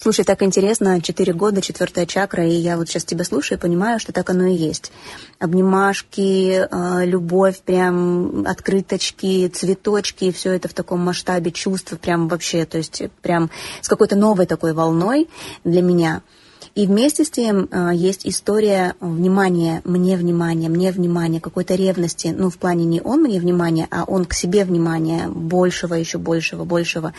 Слушай, 0.02 0.24
так 0.24 0.42
интересно, 0.42 1.02
четыре 1.02 1.34
года, 1.34 1.60
четвертая 1.60 2.06
чакра, 2.06 2.46
и 2.46 2.52
я 2.54 2.78
вот 2.78 2.88
сейчас 2.88 3.04
тебя 3.04 3.22
слушаю 3.22 3.58
и 3.58 3.60
понимаю, 3.60 4.00
что 4.00 4.12
так 4.12 4.30
оно 4.30 4.46
и 4.46 4.54
есть. 4.54 4.92
Обнимашки, 5.38 6.66
э, 6.66 7.04
любовь, 7.04 7.60
прям 7.60 8.46
открыточки, 8.46 9.46
цветочки, 9.48 10.32
все 10.32 10.52
это 10.52 10.68
в 10.68 10.72
таком 10.72 11.00
масштабе 11.00 11.50
чувств, 11.50 11.98
прям 11.98 12.28
вообще, 12.28 12.64
то 12.64 12.78
есть 12.78 13.02
прям 13.20 13.50
с 13.82 13.88
какой-то 13.88 14.16
новой 14.16 14.46
такой 14.46 14.72
волной 14.72 15.28
для 15.64 15.82
меня– 15.82 16.22
и 16.74 16.86
вместе 16.86 17.24
с 17.24 17.30
тем 17.30 17.68
э, 17.70 17.90
есть 17.94 18.26
история 18.26 18.94
внимания, 19.00 19.82
мне 19.84 20.16
внимания, 20.16 20.68
мне 20.68 20.92
внимания, 20.92 21.40
какой-то 21.40 21.74
ревности. 21.74 22.34
Ну, 22.36 22.50
в 22.50 22.58
плане 22.58 22.84
не 22.84 23.00
он 23.00 23.22
мне 23.22 23.40
внимания, 23.40 23.88
а 23.90 24.04
он 24.04 24.24
к 24.24 24.34
себе 24.34 24.64
внимания 24.64 25.28
большего, 25.28 25.94
еще 25.94 26.18
большего, 26.18 26.64
большего 26.64 27.12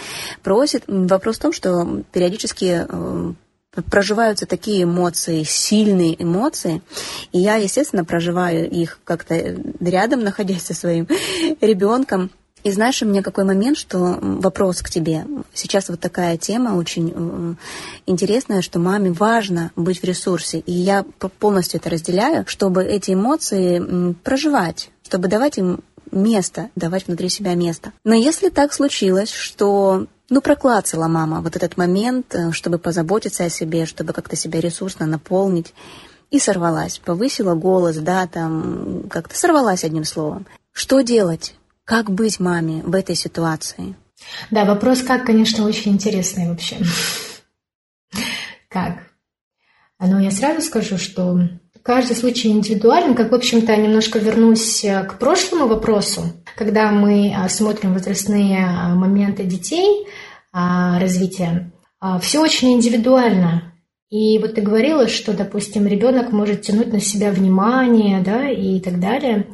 просит. 0.43 0.84
Вопрос 0.88 1.38
в 1.38 1.41
том, 1.41 1.53
что 1.53 2.03
периодически 2.12 2.86
э, 2.88 3.34
проживаются 3.89 4.46
такие 4.46 4.84
эмоции, 4.84 5.43
сильные 5.43 6.22
эмоции, 6.22 6.81
и 7.31 7.39
я, 7.39 7.55
естественно, 7.55 8.03
проживаю 8.03 8.70
их 8.70 9.00
как-то 9.03 9.36
рядом, 9.79 10.20
находясь 10.24 10.63
со 10.63 10.74
своим 10.74 11.08
ребенком, 11.62 12.31
И 12.63 12.71
знаешь, 12.71 13.01
у 13.01 13.05
меня 13.05 13.21
какой 13.21 13.43
момент, 13.43 13.77
что 13.77 14.19
вопрос 14.21 14.81
к 14.81 14.89
тебе. 14.89 15.25
Сейчас 15.53 15.89
вот 15.89 15.99
такая 15.99 16.37
тема 16.37 16.75
очень 16.75 17.57
интересная, 18.05 18.61
что 18.61 18.79
маме 18.79 19.11
важно 19.11 19.71
быть 19.75 20.01
в 20.01 20.03
ресурсе. 20.03 20.59
И 20.59 20.71
я 20.71 21.03
полностью 21.39 21.79
это 21.79 21.89
разделяю, 21.89 22.45
чтобы 22.47 22.83
эти 22.83 23.11
эмоции 23.11 24.13
проживать, 24.23 24.91
чтобы 25.03 25.27
давать 25.27 25.57
им 25.57 25.79
место, 26.11 26.69
давать 26.75 27.07
внутри 27.07 27.29
себя 27.29 27.55
место. 27.55 27.93
Но 28.03 28.13
если 28.13 28.49
так 28.49 28.73
случилось, 28.73 29.31
что 29.31 30.07
ну, 30.29 30.41
проклацала 30.41 31.07
мама 31.07 31.41
вот 31.41 31.55
этот 31.55 31.77
момент, 31.77 32.33
э, 32.35 32.51
чтобы 32.51 32.77
позаботиться 32.77 33.45
о 33.45 33.49
себе, 33.49 33.85
чтобы 33.85 34.13
как-то 34.13 34.35
себя 34.35 34.61
ресурсно 34.61 35.05
наполнить, 35.05 35.73
и 36.31 36.39
сорвалась, 36.39 36.99
повысила 36.99 37.55
голос, 37.55 37.97
да, 37.97 38.25
там, 38.25 39.03
как-то 39.09 39.37
сорвалась 39.37 39.83
одним 39.83 40.05
словом. 40.05 40.47
Что 40.71 41.01
делать? 41.01 41.55
Как 41.91 42.10
быть 42.10 42.39
маме 42.39 42.83
в 42.86 42.95
этой 42.95 43.15
ситуации? 43.15 43.95
Да, 44.50 44.63
вопрос 44.63 45.01
как, 45.01 45.25
конечно, 45.25 45.65
очень 45.65 45.91
интересный 45.91 46.48
вообще. 46.48 46.77
Как? 48.69 49.00
Но 50.00 50.21
я 50.21 50.31
сразу 50.31 50.62
скажу, 50.62 50.98
что 50.98 51.38
каждый 51.83 52.15
случай 52.15 52.48
индивидуален. 52.48 53.13
Как, 53.13 53.33
в 53.33 53.36
общем-то, 53.36 53.75
немножко 53.75 54.19
вернусь 54.19 54.86
э, 54.86 55.03
к 55.03 55.19
прошлому 55.19 55.67
вопросу. 55.67 56.21
Когда 56.55 56.91
мы 56.91 57.36
а, 57.36 57.50
смотрим 57.50 57.91
возрастные 57.91 58.65
а, 58.65 58.95
моменты 58.95 59.43
детей, 59.43 60.07
развития, 60.53 61.74
все 62.21 62.39
очень 62.39 62.71
индивидуально. 62.71 63.74
И 64.10 64.38
вот 64.39 64.55
ты 64.55 64.62
говорила, 64.62 65.07
что, 65.10 65.33
допустим, 65.33 65.88
ребенок 65.88 66.31
может 66.31 66.62
тянуть 66.62 66.91
на 66.91 67.01
себя 67.01 67.31
внимание, 67.31 68.21
да, 68.21 68.50
и 68.50 68.79
так 68.79 69.00
далее. 69.00 69.48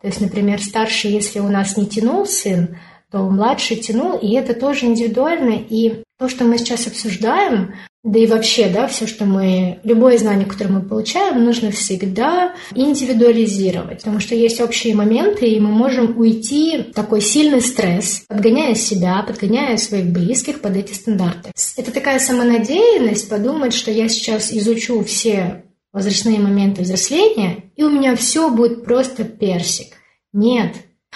То 0.00 0.08
есть, 0.08 0.20
например, 0.20 0.62
старший, 0.62 1.10
если 1.10 1.40
у 1.40 1.48
нас 1.48 1.76
не 1.76 1.86
тянул 1.86 2.26
сын, 2.26 2.76
то 3.10 3.18
младший 3.28 3.76
тянул, 3.76 4.16
и 4.16 4.34
это 4.34 4.54
тоже 4.54 4.86
индивидуально. 4.86 5.62
И 5.68 6.02
то, 6.18 6.28
что 6.28 6.44
мы 6.44 6.58
сейчас 6.58 6.86
обсуждаем, 6.86 7.74
да 8.02 8.18
и 8.18 8.26
вообще, 8.26 8.68
да, 8.68 8.86
все, 8.86 9.06
что 9.06 9.26
мы, 9.26 9.78
любое 9.84 10.16
знание, 10.16 10.46
которое 10.46 10.70
мы 10.70 10.80
получаем, 10.80 11.44
нужно 11.44 11.70
всегда 11.70 12.54
индивидуализировать, 12.74 13.98
потому 13.98 14.20
что 14.20 14.34
есть 14.34 14.60
общие 14.60 14.94
моменты, 14.94 15.46
и 15.46 15.60
мы 15.60 15.68
можем 15.70 16.18
уйти 16.18 16.78
в 16.78 16.94
такой 16.94 17.20
сильный 17.20 17.60
стресс, 17.60 18.22
подгоняя 18.26 18.74
себя, 18.74 19.22
подгоняя 19.26 19.76
своих 19.76 20.06
близких 20.06 20.62
под 20.62 20.76
эти 20.76 20.94
стандарты. 20.94 21.50
Это 21.76 21.92
такая 21.92 22.20
самонадеянность 22.20 23.28
подумать, 23.28 23.74
что 23.74 23.90
я 23.90 24.08
сейчас 24.08 24.50
изучу 24.50 25.04
все 25.04 25.64
возрастные 25.92 26.38
моменты 26.38 26.82
взросления, 26.82 27.64
и 27.76 27.82
у 27.82 27.90
меня 27.90 28.16
все 28.16 28.50
будет 28.50 28.84
просто 28.84 29.24
персик. 29.24 29.94
Нет, 30.32 30.74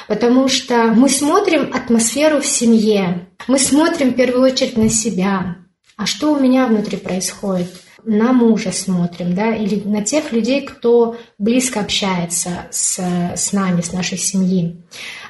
Потому 0.09 0.49
что 0.49 0.89
мы 0.89 1.09
смотрим 1.09 1.71
атмосферу 1.73 2.41
в 2.41 2.47
семье, 2.47 3.29
мы 3.47 3.59
смотрим 3.59 4.11
в 4.11 4.17
первую 4.17 4.43
очередь 4.53 4.77
на 4.77 4.91
себя, 4.91 5.57
а 5.97 6.07
что 6.07 6.33
у 6.33 6.41
меня 6.41 6.67
внутри 6.67 6.97
происходит? 6.97 7.69
На 8.07 8.35
мужа 8.35 8.71
смотрим, 8.71 9.35
да, 9.35 9.55
или 9.55 9.81
на 9.83 10.05
тех 10.05 10.31
людей, 10.31 10.61
кто 10.61 11.17
близко 11.39 11.81
общается 11.81 12.67
с, 12.71 12.99
с 12.99 13.53
нами, 13.55 13.81
с 13.81 13.93
нашей 13.95 14.19
семьи. 14.19 14.83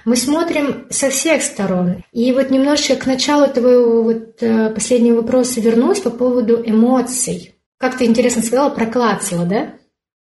Мы 0.05 0.17
смотрим 0.17 0.87
со 0.91 1.09
всех 1.11 1.45
сторон. 1.45 2.03
И 2.11 2.33
вот 2.33 2.51
немножечко 2.51 2.97
к 2.97 3.07
началу 3.07 3.47
твоего 3.47 4.03
вот 4.03 4.43
э, 4.43 4.71
последнего 4.71 5.19
вопроса 5.19 5.61
вернусь 5.61 6.01
по 6.01 6.11
поводу 6.11 6.61
эмоций. 6.67 7.54
Как 7.85 7.99
ты 7.99 8.07
интересно 8.07 8.41
сказала, 8.43 8.71
проклацала, 8.71 9.45
да, 9.45 9.75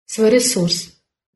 свой 0.07 0.31
ресурс. 0.31 0.91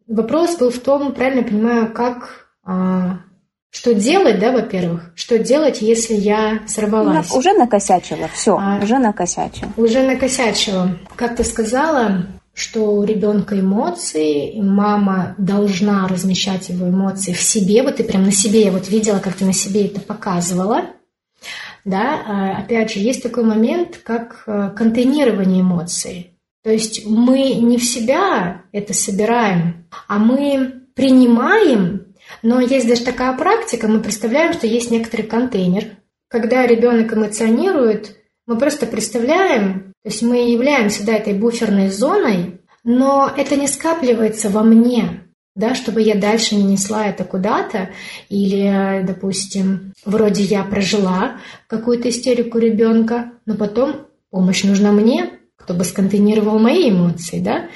Вопрос 0.07 0.57
был 0.57 0.71
в 0.71 0.79
том, 0.79 1.15
правильно 1.15 1.43
понимаю, 1.43 1.93
как 1.93 2.47
а, 2.65 3.23
что 3.71 3.93
делать, 3.93 4.39
да, 4.39 4.53
во-первых? 4.53 5.11
Что 5.17 5.41
делать, 5.41 5.83
если 5.83 6.15
я 6.15 6.61
сорвалась? 6.69 7.29
Ну, 7.29 7.39
уже 7.39 7.55
накосячила, 7.55 8.29
все, 8.33 8.57
а, 8.57 8.79
уже 8.81 8.99
накосячила. 8.99 9.73
Уже 9.77 10.05
накосячила. 10.05 10.97
Как 11.17 11.35
ты 11.35 11.43
сказала, 11.43 12.29
что 12.55 12.95
у 12.95 13.03
ребенка 13.03 13.59
эмоции, 13.59 14.53
и 14.53 14.63
мама 14.63 15.35
должна 15.39 16.07
размещать 16.07 16.69
его 16.69 16.89
эмоции 16.89 17.33
в 17.33 17.43
себе. 17.43 17.83
Вот 17.83 17.97
ты 17.97 18.05
прям 18.05 18.23
на 18.23 18.31
себе, 18.31 18.67
я 18.67 18.71
вот 18.71 18.89
видела, 18.89 19.19
как 19.19 19.35
ты 19.35 19.45
на 19.45 19.53
себе 19.53 19.87
это 19.87 20.01
показывала. 20.01 20.85
Да, 21.85 22.23
а, 22.27 22.59
опять 22.63 22.93
же, 22.93 23.01
есть 23.01 23.23
такой 23.23 23.45
момент, 23.45 23.99
как 24.05 24.45
э, 24.47 24.71
контейнирование 24.77 25.63
эмоций. 25.63 26.39
То 26.63 26.71
есть 26.71 27.07
мы 27.07 27.55
не 27.55 27.77
в 27.77 27.85
себя 27.85 28.63
это 28.71 28.95
собираем, 28.95 29.87
а 30.07 30.19
мы 30.19 30.85
принимаем 30.95 32.13
но 32.43 32.61
есть 32.61 32.89
даже 32.89 33.05
такая 33.05 33.37
практика, 33.37 33.89
мы 33.89 34.01
представляем, 34.01 34.53
что 34.53 34.67
есть 34.67 34.91
некоторый 34.91 35.23
контейнер. 35.23 35.97
Когда 36.29 36.67
ребенок 36.67 37.13
эмоционирует, 37.13 38.17
мы 38.47 38.57
просто 38.57 38.87
представляем, 38.87 39.93
то 40.03 40.09
есть 40.09 40.23
мы 40.23 40.51
являемся 40.51 41.05
да, 41.05 41.13
этой 41.15 41.35
буферной 41.35 41.89
зоной, 41.89 42.61
но 42.85 43.31
это 43.37 43.57
не 43.57 43.69
скапливается 43.69 44.49
во 44.49 44.63
мне, 44.63 45.25
да, 45.55 45.75
чтобы 45.75 46.01
я 46.01 46.15
дальше 46.15 46.55
не 46.55 46.65
несла 46.65 47.07
это 47.07 47.25
куда-то, 47.25 47.91
или, 48.29 49.05
допустим, 49.07 49.93
вроде 50.05 50.43
я 50.43 50.63
прожила 50.65 51.37
какую-то 51.67 52.09
истерику 52.09 52.59
ребенка, 52.59 53.33
но 53.47 53.55
потом 53.55 54.07
помощь 54.31 54.65
нужна 54.65 54.93
мне, 54.93 55.31
кто 55.57 55.75
бы 55.75 55.85
сконтейнировал 55.85 56.59
мои 56.59 56.91
эмоции, 56.91 57.41
да, 57.41 57.67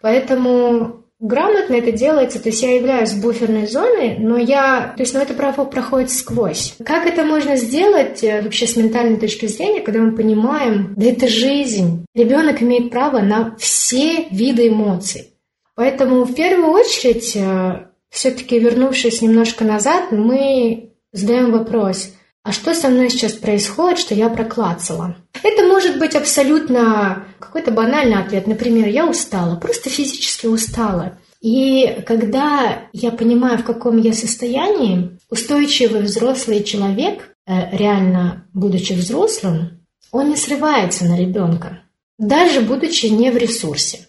поэтому 0.00 1.04
грамотно 1.20 1.74
это 1.74 1.90
делается, 1.90 2.40
то 2.40 2.50
есть 2.50 2.62
я 2.62 2.74
являюсь 2.76 3.14
буферной 3.14 3.66
зоной, 3.66 4.16
но 4.18 4.36
я, 4.36 4.92
то 4.96 5.02
есть, 5.02 5.14
ну, 5.14 5.20
это 5.20 5.34
право 5.34 5.64
проходит 5.64 6.10
сквозь. 6.10 6.74
Как 6.84 7.06
это 7.06 7.24
можно 7.24 7.56
сделать 7.56 8.22
э, 8.22 8.42
вообще 8.42 8.66
с 8.66 8.76
ментальной 8.76 9.16
точки 9.16 9.46
зрения, 9.46 9.80
когда 9.80 10.00
мы 10.00 10.14
понимаем, 10.14 10.94
да 10.96 11.06
это 11.06 11.26
жизнь. 11.28 12.04
Ребенок 12.14 12.62
имеет 12.62 12.90
право 12.90 13.20
на 13.20 13.56
все 13.56 14.26
виды 14.30 14.68
эмоций. 14.68 15.33
Поэтому 15.74 16.24
в 16.24 16.34
первую 16.34 16.70
очередь, 16.70 17.34
э, 17.36 17.86
все-таки 18.10 18.58
вернувшись 18.58 19.22
немножко 19.22 19.64
назад, 19.64 20.12
мы 20.12 20.90
задаем 21.12 21.50
вопрос, 21.52 22.10
а 22.44 22.52
что 22.52 22.74
со 22.74 22.88
мной 22.88 23.10
сейчас 23.10 23.32
происходит, 23.32 23.98
что 23.98 24.14
я 24.14 24.28
проклацала? 24.28 25.16
Это 25.42 25.66
может 25.66 25.98
быть 25.98 26.14
абсолютно 26.14 27.26
какой-то 27.38 27.70
банальный 27.70 28.18
ответ. 28.18 28.46
Например, 28.46 28.86
я 28.86 29.06
устала, 29.06 29.56
просто 29.56 29.88
физически 29.88 30.46
устала. 30.46 31.18
И 31.40 32.02
когда 32.06 32.88
я 32.92 33.10
понимаю, 33.10 33.58
в 33.58 33.64
каком 33.64 33.98
я 33.98 34.12
состоянии, 34.12 35.18
устойчивый 35.30 36.02
взрослый 36.02 36.62
человек, 36.62 37.34
э, 37.46 37.76
реально 37.76 38.46
будучи 38.52 38.92
взрослым, 38.92 39.80
он 40.12 40.28
не 40.28 40.36
срывается 40.36 41.04
на 41.06 41.18
ребенка, 41.18 41.82
даже 42.18 42.60
будучи 42.60 43.06
не 43.06 43.30
в 43.30 43.36
ресурсе. 43.36 44.06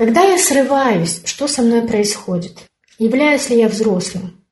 Когда 0.00 0.22
я 0.22 0.38
срываюсь, 0.38 1.20
что 1.26 1.46
со 1.46 1.60
мной 1.60 1.82
происходит? 1.82 2.56
Являюсь 2.98 3.50
ли 3.50 3.58
я 3.58 3.68
взрослым? 3.68 4.42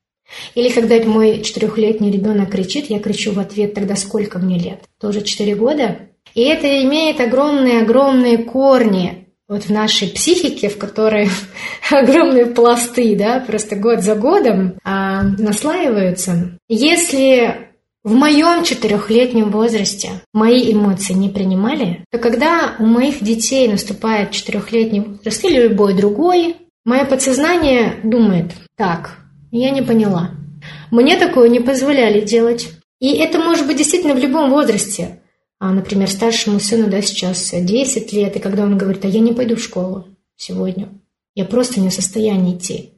Или 0.53 0.69
когда 0.69 1.03
мой 1.09 1.41
четырехлетний 1.41 2.11
ребенок 2.11 2.51
кричит, 2.51 2.91
я 2.91 2.99
кричу 2.99 3.31
в 3.31 3.39
ответ, 3.39 3.73
тогда 3.73 3.95
сколько 3.95 4.37
мне 4.37 4.59
лет? 4.59 4.83
Тоже 5.01 5.23
четыре 5.23 5.55
года? 5.55 6.01
И 6.35 6.41
это 6.41 6.67
имеет 6.83 7.19
огромные-огромные 7.19 8.37
корни 8.37 9.29
вот 9.47 9.63
в 9.63 9.71
нашей 9.71 10.09
психике, 10.09 10.69
в 10.69 10.77
которой 10.77 11.29
огромные 11.89 12.45
пласты, 12.45 13.15
да, 13.15 13.39
просто 13.39 13.75
год 13.75 14.01
за 14.01 14.13
годом 14.13 14.75
а, 14.83 15.23
наслаиваются. 15.23 16.59
Если 16.67 17.68
в 18.03 18.13
моем 18.13 18.63
четырехлетнем 18.63 19.51
возрасте 19.51 20.21
мои 20.33 20.71
эмоции 20.71 21.13
не 21.13 21.27
принимали, 21.27 22.05
то 22.11 22.17
когда 22.17 22.75
у 22.79 22.85
моих 22.85 23.21
детей 23.21 23.67
наступает 23.67 24.31
четырехлетний 24.31 25.01
возраст 25.01 25.43
или 25.43 25.67
любой 25.67 25.93
другой, 25.93 26.55
мое 26.85 27.03
подсознание 27.03 27.99
думает, 28.03 28.53
так, 28.77 29.17
я 29.51 29.71
не 29.71 29.81
поняла. 29.81 30.31
Мне 30.91 31.17
такое 31.17 31.49
не 31.49 31.59
позволяли 31.59 32.21
делать. 32.21 32.69
И 33.01 33.13
это 33.15 33.37
может 33.37 33.67
быть 33.67 33.77
действительно 33.77 34.13
в 34.13 34.19
любом 34.19 34.49
возрасте. 34.49 35.21
А, 35.59 35.71
например, 35.71 36.09
старшему 36.09 36.61
сыну 36.61 36.89
да, 36.89 37.01
сейчас 37.01 37.51
10 37.51 38.13
лет, 38.13 38.35
и 38.37 38.39
когда 38.39 38.63
он 38.63 38.77
говорит, 38.77 39.03
а 39.03 39.09
я 39.09 39.19
не 39.19 39.33
пойду 39.33 39.57
в 39.57 39.63
школу 39.63 40.07
сегодня, 40.37 40.89
я 41.35 41.43
просто 41.43 41.81
не 41.81 41.89
в 41.89 41.93
состоянии 41.93 42.55
идти. 42.55 42.93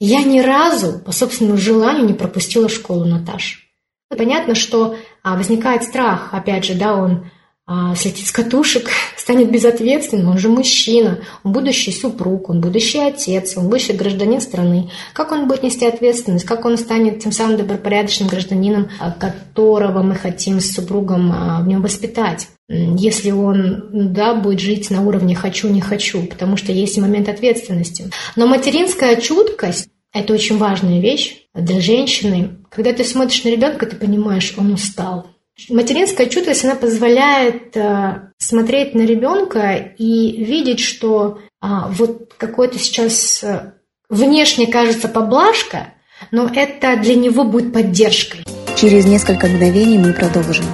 Я 0.00 0.24
ни 0.24 0.40
разу 0.40 0.98
по 0.98 1.12
собственному 1.12 1.56
желанию 1.56 2.06
не 2.06 2.14
пропустила 2.14 2.68
школу, 2.68 3.04
Наташ. 3.04 3.69
Понятно, 4.16 4.56
что 4.56 4.96
а, 5.22 5.36
возникает 5.36 5.84
страх, 5.84 6.30
опять 6.32 6.64
же, 6.64 6.74
да, 6.74 6.96
он 6.96 7.30
а, 7.64 7.94
слетит 7.94 8.26
с 8.26 8.32
катушек, 8.32 8.88
станет 9.16 9.52
безответственным, 9.52 10.30
он 10.30 10.38
же 10.38 10.48
мужчина, 10.48 11.20
он 11.44 11.52
будущий 11.52 11.92
супруг, 11.92 12.50
он 12.50 12.60
будущий 12.60 12.98
отец, 12.98 13.56
он 13.56 13.68
будущий 13.68 13.92
гражданин 13.92 14.40
страны. 14.40 14.90
Как 15.12 15.30
он 15.30 15.46
будет 15.46 15.62
нести 15.62 15.86
ответственность, 15.86 16.44
как 16.44 16.64
он 16.64 16.76
станет 16.76 17.20
тем 17.20 17.30
самым 17.30 17.56
добропорядочным 17.56 18.28
гражданином, 18.28 18.88
а, 18.98 19.12
которого 19.12 20.02
мы 20.02 20.16
хотим 20.16 20.60
с 20.60 20.72
супругом 20.72 21.62
в 21.62 21.68
нем 21.68 21.80
воспитать? 21.80 22.48
если 22.72 23.32
он 23.32 24.12
да, 24.12 24.32
будет 24.32 24.60
жить 24.60 24.90
на 24.90 25.02
уровне 25.02 25.34
«хочу, 25.34 25.68
не 25.68 25.80
хочу», 25.80 26.22
потому 26.22 26.56
что 26.56 26.70
есть 26.70 26.98
момент 26.98 27.28
ответственности. 27.28 28.10
Но 28.36 28.46
материнская 28.46 29.16
чуткость– 29.16 29.88
это 30.12 30.32
очень 30.32 30.56
важная 30.56 31.00
вещь 31.00 31.46
для 31.52 31.80
женщины, 31.80 32.59
Когда 32.70 32.92
ты 32.92 33.02
смотришь 33.02 33.42
на 33.44 33.48
ребенка, 33.48 33.84
ты 33.84 33.96
понимаешь, 33.96 34.54
он 34.56 34.72
устал. 34.72 35.26
Материнская 35.68 36.26
чуткость, 36.26 36.64
она 36.64 36.76
позволяет 36.76 37.76
э, 37.76 38.30
смотреть 38.38 38.94
на 38.94 39.02
ребенка 39.02 39.72
и 39.98 40.42
видеть, 40.42 40.80
что 40.80 41.40
а, 41.60 41.88
вот 41.88 42.32
какой-то 42.38 42.78
сейчас 42.78 43.42
э, 43.42 43.72
внешне 44.08 44.68
кажется 44.68 45.08
поблажка, 45.08 45.94
но 46.30 46.48
это 46.54 46.96
для 46.96 47.16
него 47.16 47.44
будет 47.44 47.72
поддержкой. 47.72 48.44
Через 48.76 49.04
несколько 49.04 49.48
мгновений 49.48 49.98
мы 49.98 50.14
продолжим. 50.14 50.64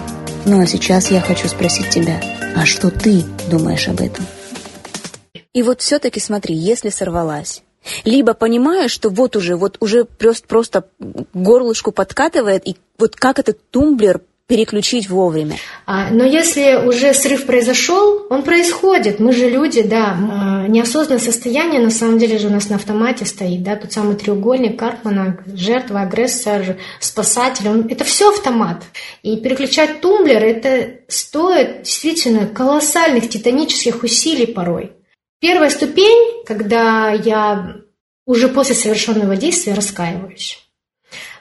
Ну 0.44 0.60
а 0.60 0.66
сейчас 0.66 1.10
я 1.10 1.20
хочу 1.20 1.48
спросить 1.48 1.88
тебя, 1.88 2.20
а 2.54 2.64
что 2.66 2.90
ты 2.90 3.24
думаешь 3.50 3.88
об 3.88 4.00
этом? 4.00 4.24
И 5.52 5.62
вот 5.62 5.80
все-таки 5.80 6.20
смотри, 6.20 6.54
если 6.54 6.90
сорвалась, 6.90 7.62
либо 8.05 8.35
понимаешь, 8.35 8.90
что 8.90 9.11
вот 9.11 9.37
уже, 9.37 9.57
вот 9.57 9.76
уже 9.81 10.05
просто, 10.05 10.47
просто 10.47 10.85
горлышку 11.35 11.93
подкатывает, 11.93 12.66
и 12.66 12.76
вот 12.99 13.16
как 13.16 13.38
этот 13.38 13.59
тумблер 13.71 14.21
переключить 14.47 15.11
вовремя. 15.11 15.57
А, 15.87 16.11
но 16.11 16.25
если 16.25 16.87
уже 16.87 17.12
срыв 17.14 17.47
произошел, 17.47 18.26
он 18.31 18.43
происходит. 18.43 19.19
Мы 19.19 19.33
же 19.33 19.50
люди, 19.50 19.83
да. 19.83 20.16
А, 20.16 20.69
неосознанное 20.69 21.21
состояние 21.21 21.81
на 21.81 21.90
самом 21.90 22.19
деле 22.19 22.38
же 22.38 22.47
у 22.47 22.50
нас 22.50 22.69
на 22.69 22.76
автомате 22.76 23.25
стоит, 23.25 23.64
да, 23.64 23.75
тот 23.75 23.93
самый 23.93 24.14
треугольник 24.14 24.78
Карпмана, 24.78 25.38
жертва, 25.52 26.02
агрессор, 26.02 26.76
спасатель, 27.00 27.69
он, 27.69 27.87
это 27.88 28.05
все 28.05 28.31
автомат. 28.31 28.85
И 29.23 29.37
переключать 29.37 30.00
тумблер, 30.00 30.45
это 30.45 31.00
стоит 31.09 31.83
действительно 31.83 32.47
колоссальных 32.47 33.28
титанических 33.28 34.05
усилий 34.05 34.47
порой. 34.47 34.93
Первая 35.40 35.71
ступень, 35.71 36.45
когда 36.47 37.11
я 37.11 37.76
уже 38.25 38.49
после 38.49 38.75
совершенного 38.75 39.37
действия 39.37 39.75
раскаиваюсь. 39.75 40.59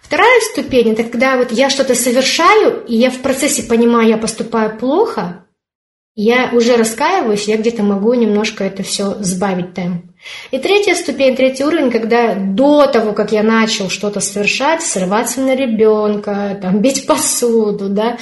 Вторая 0.02 0.40
ступень– 0.52 0.92
это 0.94 1.04
когда 1.04 1.38
вот 1.38 1.52
я 1.52 1.70
что-то 1.70 1.96
совершаю, 1.96 2.86
и 2.86 2.96
я 2.96 3.10
в 3.10 3.22
процессе 3.22 3.64
понимаю, 3.64 4.08
я 4.08 4.18
поступаю 4.18 4.78
плохо, 4.78 5.46
я 6.14 6.52
уже 6.54 6.78
раскаиваюсь, 6.78 7.48
я 7.48 7.58
где-то 7.58 7.84
могу 7.84 8.14
немножко 8.14 8.64
это 8.64 8.84
все 8.84 9.16
сбавить 9.22 9.74
темп. 9.74 10.12
И 10.52 10.58
третья 10.58 10.96
ступень, 10.96 11.36
третий 11.36 11.64
уровень, 11.64 11.92
когда 11.92 12.36
до 12.36 12.88
того, 12.88 13.14
как 13.14 13.32
я 13.32 13.44
начал 13.44 13.90
что-то 13.90 14.20
совершать, 14.20 14.82
срываться 14.82 15.42
на 15.42 15.56
ребенка, 15.56 16.58
там, 16.62 16.82
бить 16.82 17.06
посуду, 17.06 17.90
да, 17.90 18.18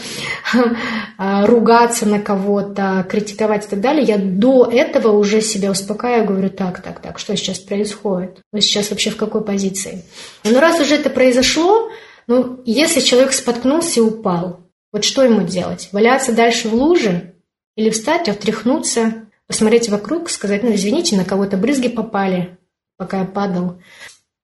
а, 1.17 1.45
ругаться 1.45 2.05
на 2.05 2.19
кого-то, 2.19 3.05
критиковать 3.09 3.65
и 3.65 3.69
так 3.69 3.81
далее, 3.81 4.03
я 4.03 4.17
до 4.17 4.69
этого 4.69 5.17
уже 5.17 5.41
себя 5.41 5.71
успокаиваю, 5.71 6.27
говорю, 6.27 6.49
так, 6.49 6.81
так, 6.81 6.99
так, 6.99 7.19
что 7.19 7.35
сейчас 7.37 7.59
происходит? 7.59 8.39
Вы 8.51 8.61
сейчас 8.61 8.89
вообще 8.89 9.09
в 9.09 9.17
какой 9.17 9.43
позиции? 9.43 10.03
Но 10.43 10.59
раз 10.59 10.79
уже 10.79 10.95
это 10.95 11.09
произошло, 11.09 11.89
ну, 12.27 12.61
если 12.65 12.99
человек 12.99 13.33
споткнулся 13.33 13.99
и 13.99 14.03
упал, 14.03 14.61
вот 14.91 15.03
что 15.03 15.23
ему 15.23 15.41
делать? 15.41 15.89
Валяться 15.91 16.33
дальше 16.33 16.69
в 16.69 16.73
луже 16.73 17.33
или 17.75 17.89
встать, 17.89 18.29
отряхнуться, 18.29 19.22
посмотреть 19.47 19.89
вокруг, 19.89 20.29
сказать, 20.29 20.63
ну, 20.63 20.73
извините, 20.73 21.15
на 21.17 21.25
кого-то 21.25 21.57
брызги 21.57 21.87
попали, 21.89 22.57
пока 22.97 23.19
я 23.19 23.25
падал. 23.25 23.81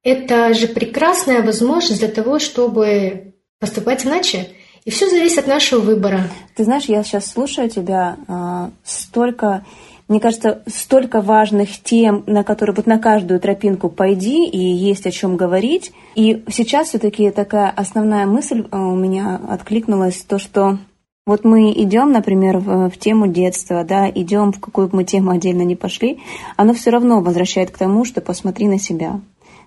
Это 0.03 0.53
же 0.53 0.67
прекрасная 0.67 1.41
возможность 1.41 1.99
для 1.99 2.09
того, 2.09 2.39
чтобы 2.39 3.33
поступать 3.59 4.05
иначе. 4.05 4.49
И 4.85 4.91
все 4.91 5.09
зависит 5.09 5.39
от 5.39 5.47
нашего 5.47 5.81
выбора. 5.81 6.21
Ты 6.55 6.63
знаешь, 6.63 6.85
я 6.85 7.03
сейчас 7.03 7.29
слушаю 7.29 7.69
тебя, 7.69 8.17
а, 8.27 8.71
столько, 8.83 9.65
мне 10.07 10.19
кажется, 10.19 10.63
столько 10.67 11.21
важных 11.21 11.83
тем, 11.83 12.23
на 12.27 12.43
которые 12.43 12.75
вот 12.75 12.87
на 12.87 12.97
каждую 12.97 13.39
тропинку 13.41 13.89
пойди, 13.89 14.47
и 14.47 14.57
есть 14.57 15.05
о 15.05 15.11
чем 15.11 15.35
говорить. 15.35 15.91
И 16.15 16.43
сейчас 16.49 16.89
все-таки 16.89 17.29
такая 17.29 17.69
основная 17.69 18.25
мысль 18.25 18.65
а, 18.71 18.87
у 18.87 18.95
меня 18.95 19.39
откликнулась, 19.49 20.21
то, 20.21 20.39
что 20.39 20.79
вот 21.29 21.43
мы 21.43 21.71
идем, 21.71 22.11
например, 22.11 22.57
в, 22.57 22.89
в 22.89 22.97
тему 22.97 23.27
детства, 23.27 23.83
да, 23.83 24.09
идем 24.09 24.51
в 24.51 24.59
какую 24.59 24.87
бы 24.87 24.97
мы 24.97 25.03
тему 25.03 25.29
отдельно 25.29 25.61
не 25.61 25.75
пошли, 25.75 26.19
оно 26.57 26.73
все 26.73 26.89
равно 26.89 27.21
возвращает 27.21 27.69
к 27.69 27.77
тому, 27.77 28.03
что 28.03 28.19
посмотри 28.19 28.67
на 28.67 28.79
себя, 28.79 29.21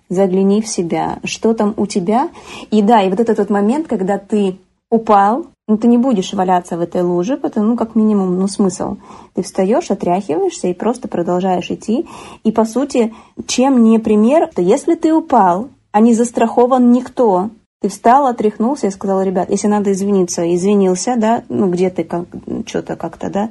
загляни 0.08 0.60
в 0.60 0.66
себя, 0.66 1.20
что 1.22 1.54
там 1.54 1.72
у 1.76 1.86
тебя. 1.86 2.30
И 2.72 2.82
да, 2.82 3.02
и 3.02 3.10
вот 3.10 3.20
этот 3.20 3.38
вот 3.38 3.48
момент, 3.48 3.86
когда 3.86 4.18
ты 4.18 4.58
упал, 4.90 5.46
ну, 5.68 5.78
ты 5.78 5.86
не 5.86 5.98
будешь 5.98 6.32
валяться 6.32 6.76
в 6.76 6.80
этой 6.80 7.02
луже, 7.02 7.36
потому, 7.36 7.68
ну, 7.68 7.76
как 7.76 7.94
минимум, 7.94 8.40
ну, 8.40 8.48
смысл. 8.48 8.96
Ты 9.34 9.42
встаешь, 9.42 9.92
отряхиваешься 9.92 10.66
и 10.66 10.74
просто 10.74 11.06
продолжаешь 11.06 11.70
идти. 11.70 12.06
И, 12.42 12.50
по 12.50 12.64
сути, 12.64 13.14
чем 13.46 13.84
не 13.84 14.00
пример, 14.00 14.50
то 14.52 14.60
если 14.60 14.96
ты 14.96 15.14
упал, 15.14 15.68
а 15.92 16.00
не 16.00 16.12
застрахован 16.12 16.90
никто, 16.90 17.50
ты 17.82 17.88
встал, 17.88 18.26
отряхнулся 18.26 18.86
и 18.86 18.90
сказал, 18.90 19.22
ребят, 19.22 19.50
если 19.50 19.66
надо 19.66 19.92
извиниться, 19.92 20.54
извинился, 20.54 21.16
да, 21.16 21.42
ну 21.48 21.68
где 21.68 21.90
ты 21.90 22.04
как, 22.04 22.26
что-то 22.66 22.96
как-то, 22.96 23.28
да, 23.28 23.50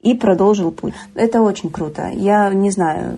и 0.00 0.14
продолжил 0.14 0.72
путь. 0.72 0.94
Это 1.14 1.42
очень 1.42 1.70
круто. 1.70 2.10
Я 2.12 2.52
не 2.52 2.70
знаю, 2.70 3.16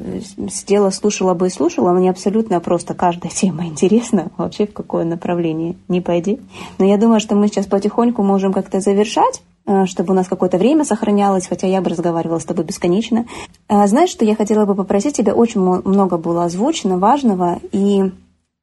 сидела, 0.50 0.90
слушала 0.90 1.32
бы 1.32 1.46
и 1.46 1.50
слушала, 1.50 1.92
мне 1.92 2.10
абсолютно 2.10 2.60
просто 2.60 2.94
каждая 2.94 3.32
тема 3.34 3.66
интересна, 3.66 4.30
вообще 4.36 4.66
в 4.66 4.72
какое 4.72 5.04
направление 5.04 5.76
не 5.88 6.00
пойди. 6.00 6.40
Но 6.78 6.84
я 6.84 6.98
думаю, 6.98 7.20
что 7.20 7.36
мы 7.36 7.46
сейчас 7.46 7.66
потихоньку 7.66 8.22
можем 8.22 8.52
как-то 8.52 8.80
завершать 8.80 9.40
э, 9.66 9.86
чтобы 9.86 10.12
у 10.12 10.16
нас 10.16 10.28
какое-то 10.28 10.58
время 10.58 10.84
сохранялось, 10.84 11.46
хотя 11.46 11.68
я 11.68 11.80
бы 11.80 11.90
разговаривала 11.90 12.40
с 12.40 12.44
тобой 12.44 12.64
бесконечно. 12.64 13.24
А 13.68 13.86
знаешь, 13.86 14.10
что 14.10 14.24
я 14.24 14.34
хотела 14.34 14.66
бы 14.66 14.74
попросить 14.74 15.16
тебя? 15.16 15.32
Очень 15.32 15.60
много 15.60 16.18
было 16.18 16.44
озвучено 16.44 16.98
важного, 16.98 17.60
и 17.72 18.12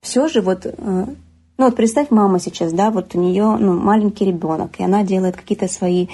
все 0.01 0.27
же 0.27 0.41
вот 0.41 0.65
э, 0.65 1.05
ну 1.61 1.67
вот 1.67 1.75
представь, 1.75 2.09
мама 2.09 2.39
сейчас, 2.39 2.73
да, 2.73 2.89
вот 2.89 3.13
у 3.13 3.19
нее 3.19 3.55
ну, 3.59 3.79
маленький 3.79 4.25
ребенок, 4.25 4.79
и 4.79 4.83
она 4.83 5.03
делает 5.03 5.35
какие-то 5.35 5.67
свои, 5.67 6.07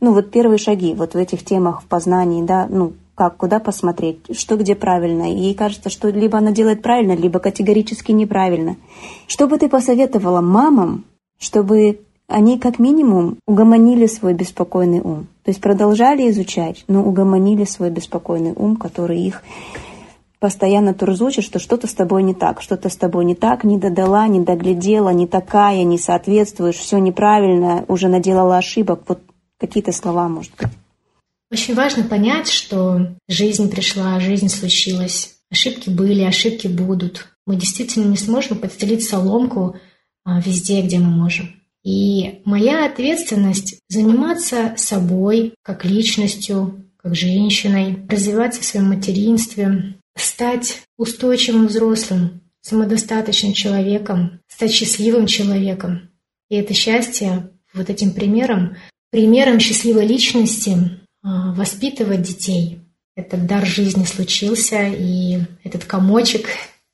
ну 0.00 0.12
вот 0.12 0.32
первые 0.32 0.58
шаги 0.58 0.92
вот 0.92 1.14
в 1.14 1.16
этих 1.16 1.44
темах 1.44 1.82
в 1.82 1.86
познании, 1.86 2.42
да, 2.42 2.66
ну 2.68 2.94
как, 3.14 3.36
куда 3.36 3.60
посмотреть, 3.60 4.18
что 4.36 4.56
где 4.56 4.74
правильно. 4.74 5.32
И 5.32 5.36
ей 5.38 5.54
кажется, 5.54 5.88
что 5.88 6.08
либо 6.08 6.38
она 6.38 6.50
делает 6.50 6.82
правильно, 6.82 7.12
либо 7.12 7.38
категорически 7.38 8.10
неправильно. 8.10 8.74
Что 9.28 9.46
бы 9.46 9.56
ты 9.58 9.68
посоветовала 9.68 10.40
мамам, 10.40 11.04
чтобы 11.38 12.00
они 12.26 12.58
как 12.58 12.80
минимум 12.80 13.38
угомонили 13.46 14.06
свой 14.06 14.34
беспокойный 14.34 15.00
ум? 15.00 15.28
То 15.44 15.52
есть 15.52 15.60
продолжали 15.60 16.28
изучать, 16.28 16.82
но 16.88 17.04
угомонили 17.04 17.62
свой 17.62 17.90
беспокойный 17.90 18.52
ум, 18.52 18.74
который 18.74 19.20
их 19.20 19.44
постоянно 20.40 20.94
турзучит, 20.94 21.44
что 21.44 21.58
что-то 21.58 21.86
с 21.86 21.94
тобой 21.94 22.22
не 22.22 22.34
так, 22.34 22.62
что-то 22.62 22.88
с 22.88 22.96
тобой 22.96 23.24
не 23.24 23.34
так, 23.34 23.64
не 23.64 23.78
додала, 23.78 24.26
не 24.28 24.40
доглядела, 24.40 25.10
не 25.10 25.26
такая, 25.26 25.82
не 25.84 25.98
соответствуешь, 25.98 26.76
все 26.76 26.98
неправильно, 26.98 27.84
уже 27.88 28.08
наделала 28.08 28.58
ошибок. 28.58 29.02
Вот 29.08 29.20
какие-то 29.58 29.92
слова, 29.92 30.28
может 30.28 30.52
быть. 30.56 30.68
Очень 31.50 31.74
важно 31.74 32.04
понять, 32.04 32.48
что 32.48 33.16
жизнь 33.26 33.70
пришла, 33.70 34.20
жизнь 34.20 34.48
случилась. 34.48 35.36
Ошибки 35.50 35.88
были, 35.88 36.22
ошибки 36.22 36.66
будут. 36.66 37.28
Мы 37.46 37.56
действительно 37.56 38.04
не 38.04 38.18
сможем 38.18 38.58
подстелить 38.58 39.08
соломку 39.08 39.76
а, 40.24 40.40
везде, 40.40 40.82
где 40.82 40.98
мы 40.98 41.08
можем. 41.08 41.54
И 41.82 42.42
моя 42.44 42.84
ответственность 42.84 43.80
заниматься 43.88 44.74
собой, 44.76 45.54
как 45.62 45.86
личностью, 45.86 46.84
как 46.98 47.14
женщиной, 47.14 48.06
развиваться 48.10 48.60
в 48.60 48.64
своем 48.64 48.88
материнстве, 48.90 49.94
стать 50.20 50.82
устойчивым 50.96 51.66
взрослым, 51.66 52.42
самодостаточным 52.60 53.52
человеком, 53.52 54.40
стать 54.48 54.72
счастливым 54.72 55.26
человеком. 55.26 56.10
И 56.48 56.56
это 56.56 56.74
счастье 56.74 57.50
вот 57.72 57.90
этим 57.90 58.12
примером, 58.12 58.76
примером 59.10 59.60
счастливой 59.60 60.06
личности 60.06 60.76
а, 61.22 61.52
воспитывать 61.52 62.22
детей. 62.22 62.80
Этот 63.14 63.46
дар 63.46 63.66
жизни 63.66 64.04
случился, 64.04 64.86
и 64.86 65.40
этот 65.64 65.84
комочек, 65.84 66.48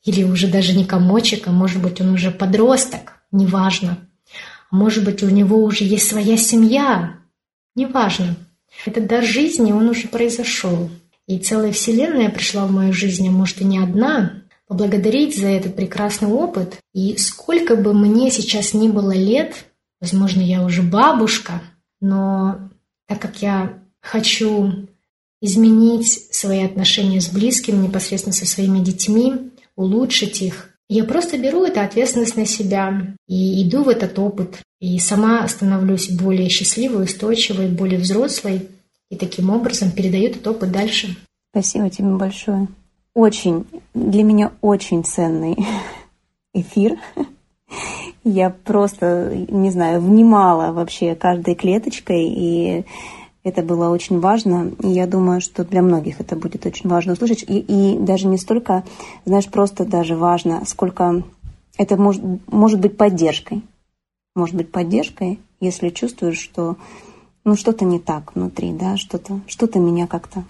или 0.04 0.22
уже 0.22 0.48
даже 0.48 0.74
не 0.74 0.84
комочек, 0.84 1.46
а 1.48 1.50
может 1.50 1.82
быть 1.82 2.00
он 2.00 2.10
уже 2.10 2.30
подросток, 2.30 3.22
неважно. 3.30 3.98
Может 4.70 5.04
быть 5.04 5.22
у 5.22 5.28
него 5.28 5.62
уже 5.62 5.84
есть 5.84 6.08
своя 6.08 6.36
семья, 6.36 7.18
неважно. 7.74 8.36
Этот 8.86 9.06
дар 9.06 9.22
жизни, 9.22 9.72
он 9.72 9.88
уже 9.88 10.08
произошел. 10.08 10.90
И 11.26 11.38
целая 11.38 11.72
вселенная 11.72 12.30
пришла 12.30 12.66
в 12.66 12.72
мою 12.72 12.92
жизнь, 12.92 13.26
а 13.28 13.30
может 13.30 13.60
и 13.60 13.64
не 13.64 13.78
одна, 13.78 14.42
поблагодарить 14.66 15.36
за 15.36 15.48
этот 15.48 15.76
прекрасный 15.76 16.28
опыт. 16.28 16.78
И 16.92 17.16
сколько 17.16 17.76
бы 17.76 17.94
мне 17.94 18.30
сейчас 18.30 18.74
ни 18.74 18.88
было 18.88 19.12
лет, 19.14 19.66
возможно, 20.00 20.40
я 20.40 20.64
уже 20.64 20.82
бабушка, 20.82 21.62
но 22.00 22.70
так 23.06 23.20
как 23.20 23.42
я 23.42 23.78
хочу 24.00 24.88
изменить 25.40 26.34
свои 26.34 26.62
отношения 26.62 27.20
с 27.20 27.28
близкими, 27.28 27.86
непосредственно 27.86 28.34
со 28.34 28.46
своими 28.46 28.80
детьми, 28.80 29.50
улучшить 29.76 30.42
их, 30.42 30.70
я 30.88 31.04
просто 31.04 31.38
беру 31.38 31.64
эту 31.64 31.80
ответственность 31.80 32.36
на 32.36 32.46
себя 32.46 33.14
и 33.26 33.66
иду 33.66 33.84
в 33.84 33.88
этот 33.88 34.18
опыт. 34.18 34.58
И 34.80 34.98
сама 34.98 35.46
становлюсь 35.48 36.10
более 36.10 36.48
счастливой, 36.50 37.04
устойчивой, 37.04 37.68
более 37.68 37.98
взрослой, 37.98 38.68
и 39.10 39.16
таким 39.16 39.50
образом 39.50 39.90
передают 39.90 40.32
этот 40.32 40.46
опыт 40.48 40.72
дальше. 40.72 41.16
Спасибо 41.50 41.90
тебе 41.90 42.08
большое. 42.08 42.68
Очень, 43.14 43.66
для 43.94 44.24
меня 44.24 44.52
очень 44.60 45.04
ценный 45.04 45.56
эфир. 46.52 46.98
Я 48.24 48.50
просто, 48.50 49.32
не 49.48 49.70
знаю, 49.70 50.00
внимала 50.00 50.72
вообще 50.72 51.14
каждой 51.14 51.54
клеточкой, 51.54 52.24
и 52.24 52.84
это 53.44 53.62
было 53.62 53.90
очень 53.90 54.18
важно. 54.18 54.72
И 54.82 54.88
я 54.88 55.06
думаю, 55.06 55.40
что 55.40 55.64
для 55.64 55.82
многих 55.82 56.20
это 56.20 56.34
будет 56.34 56.64
очень 56.66 56.88
важно 56.88 57.12
услышать. 57.12 57.44
И, 57.46 57.58
и 57.58 57.98
даже 57.98 58.26
не 58.26 58.38
столько, 58.38 58.82
знаешь, 59.26 59.46
просто 59.46 59.84
даже 59.84 60.16
важно, 60.16 60.64
сколько 60.64 61.22
это 61.76 61.96
может, 61.96 62.22
может 62.46 62.80
быть 62.80 62.96
поддержкой. 62.96 63.62
Может 64.34 64.56
быть 64.56 64.72
поддержкой, 64.72 65.38
если 65.60 65.90
чувствуешь, 65.90 66.40
что 66.40 66.76
ну 67.44 67.56
что-то 67.56 67.84
не 67.84 67.98
так 67.98 68.34
внутри, 68.34 68.72
да, 68.72 68.96
что-то, 68.96 69.40
что-то 69.46 69.78
меня 69.78 70.06
как-то, 70.06 70.44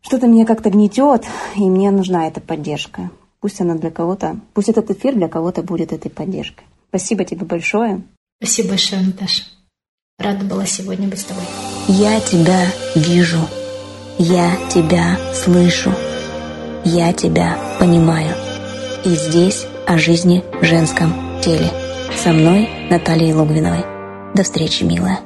что-то 0.00 0.26
меня 0.26 0.44
как-то 0.44 0.70
гнетет, 0.70 1.24
и 1.56 1.62
мне 1.62 1.90
нужна 1.90 2.26
эта 2.26 2.40
поддержка. 2.40 3.10
Пусть 3.40 3.60
она 3.60 3.74
для 3.74 3.90
кого-то, 3.90 4.36
пусть 4.54 4.68
этот 4.68 4.90
эфир 4.90 5.14
для 5.14 5.28
кого-то 5.28 5.62
будет 5.62 5.92
этой 5.92 6.10
поддержкой. 6.10 6.64
Спасибо 6.88 7.24
тебе 7.24 7.44
большое. 7.44 8.02
Спасибо 8.40 8.70
большое, 8.70 9.02
Наташа. 9.02 9.42
Рада 10.18 10.44
была 10.44 10.64
сегодня 10.64 11.08
быть 11.08 11.20
с 11.20 11.24
тобой. 11.24 11.44
Я 11.88 12.20
тебя 12.20 12.66
вижу. 12.94 13.40
Я 14.18 14.56
тебя 14.70 15.18
слышу. 15.34 15.92
Я 16.84 17.12
тебя 17.12 17.58
понимаю. 17.80 18.34
И 19.04 19.08
здесь 19.08 19.66
о 19.86 19.98
жизни 19.98 20.44
в 20.60 20.64
женском 20.64 21.12
теле. 21.42 21.70
Со 22.22 22.32
мной 22.32 22.68
Натальей 22.90 23.34
Логвиновой. 23.34 23.84
До 24.34 24.44
встречи, 24.44 24.84
милая. 24.84 25.18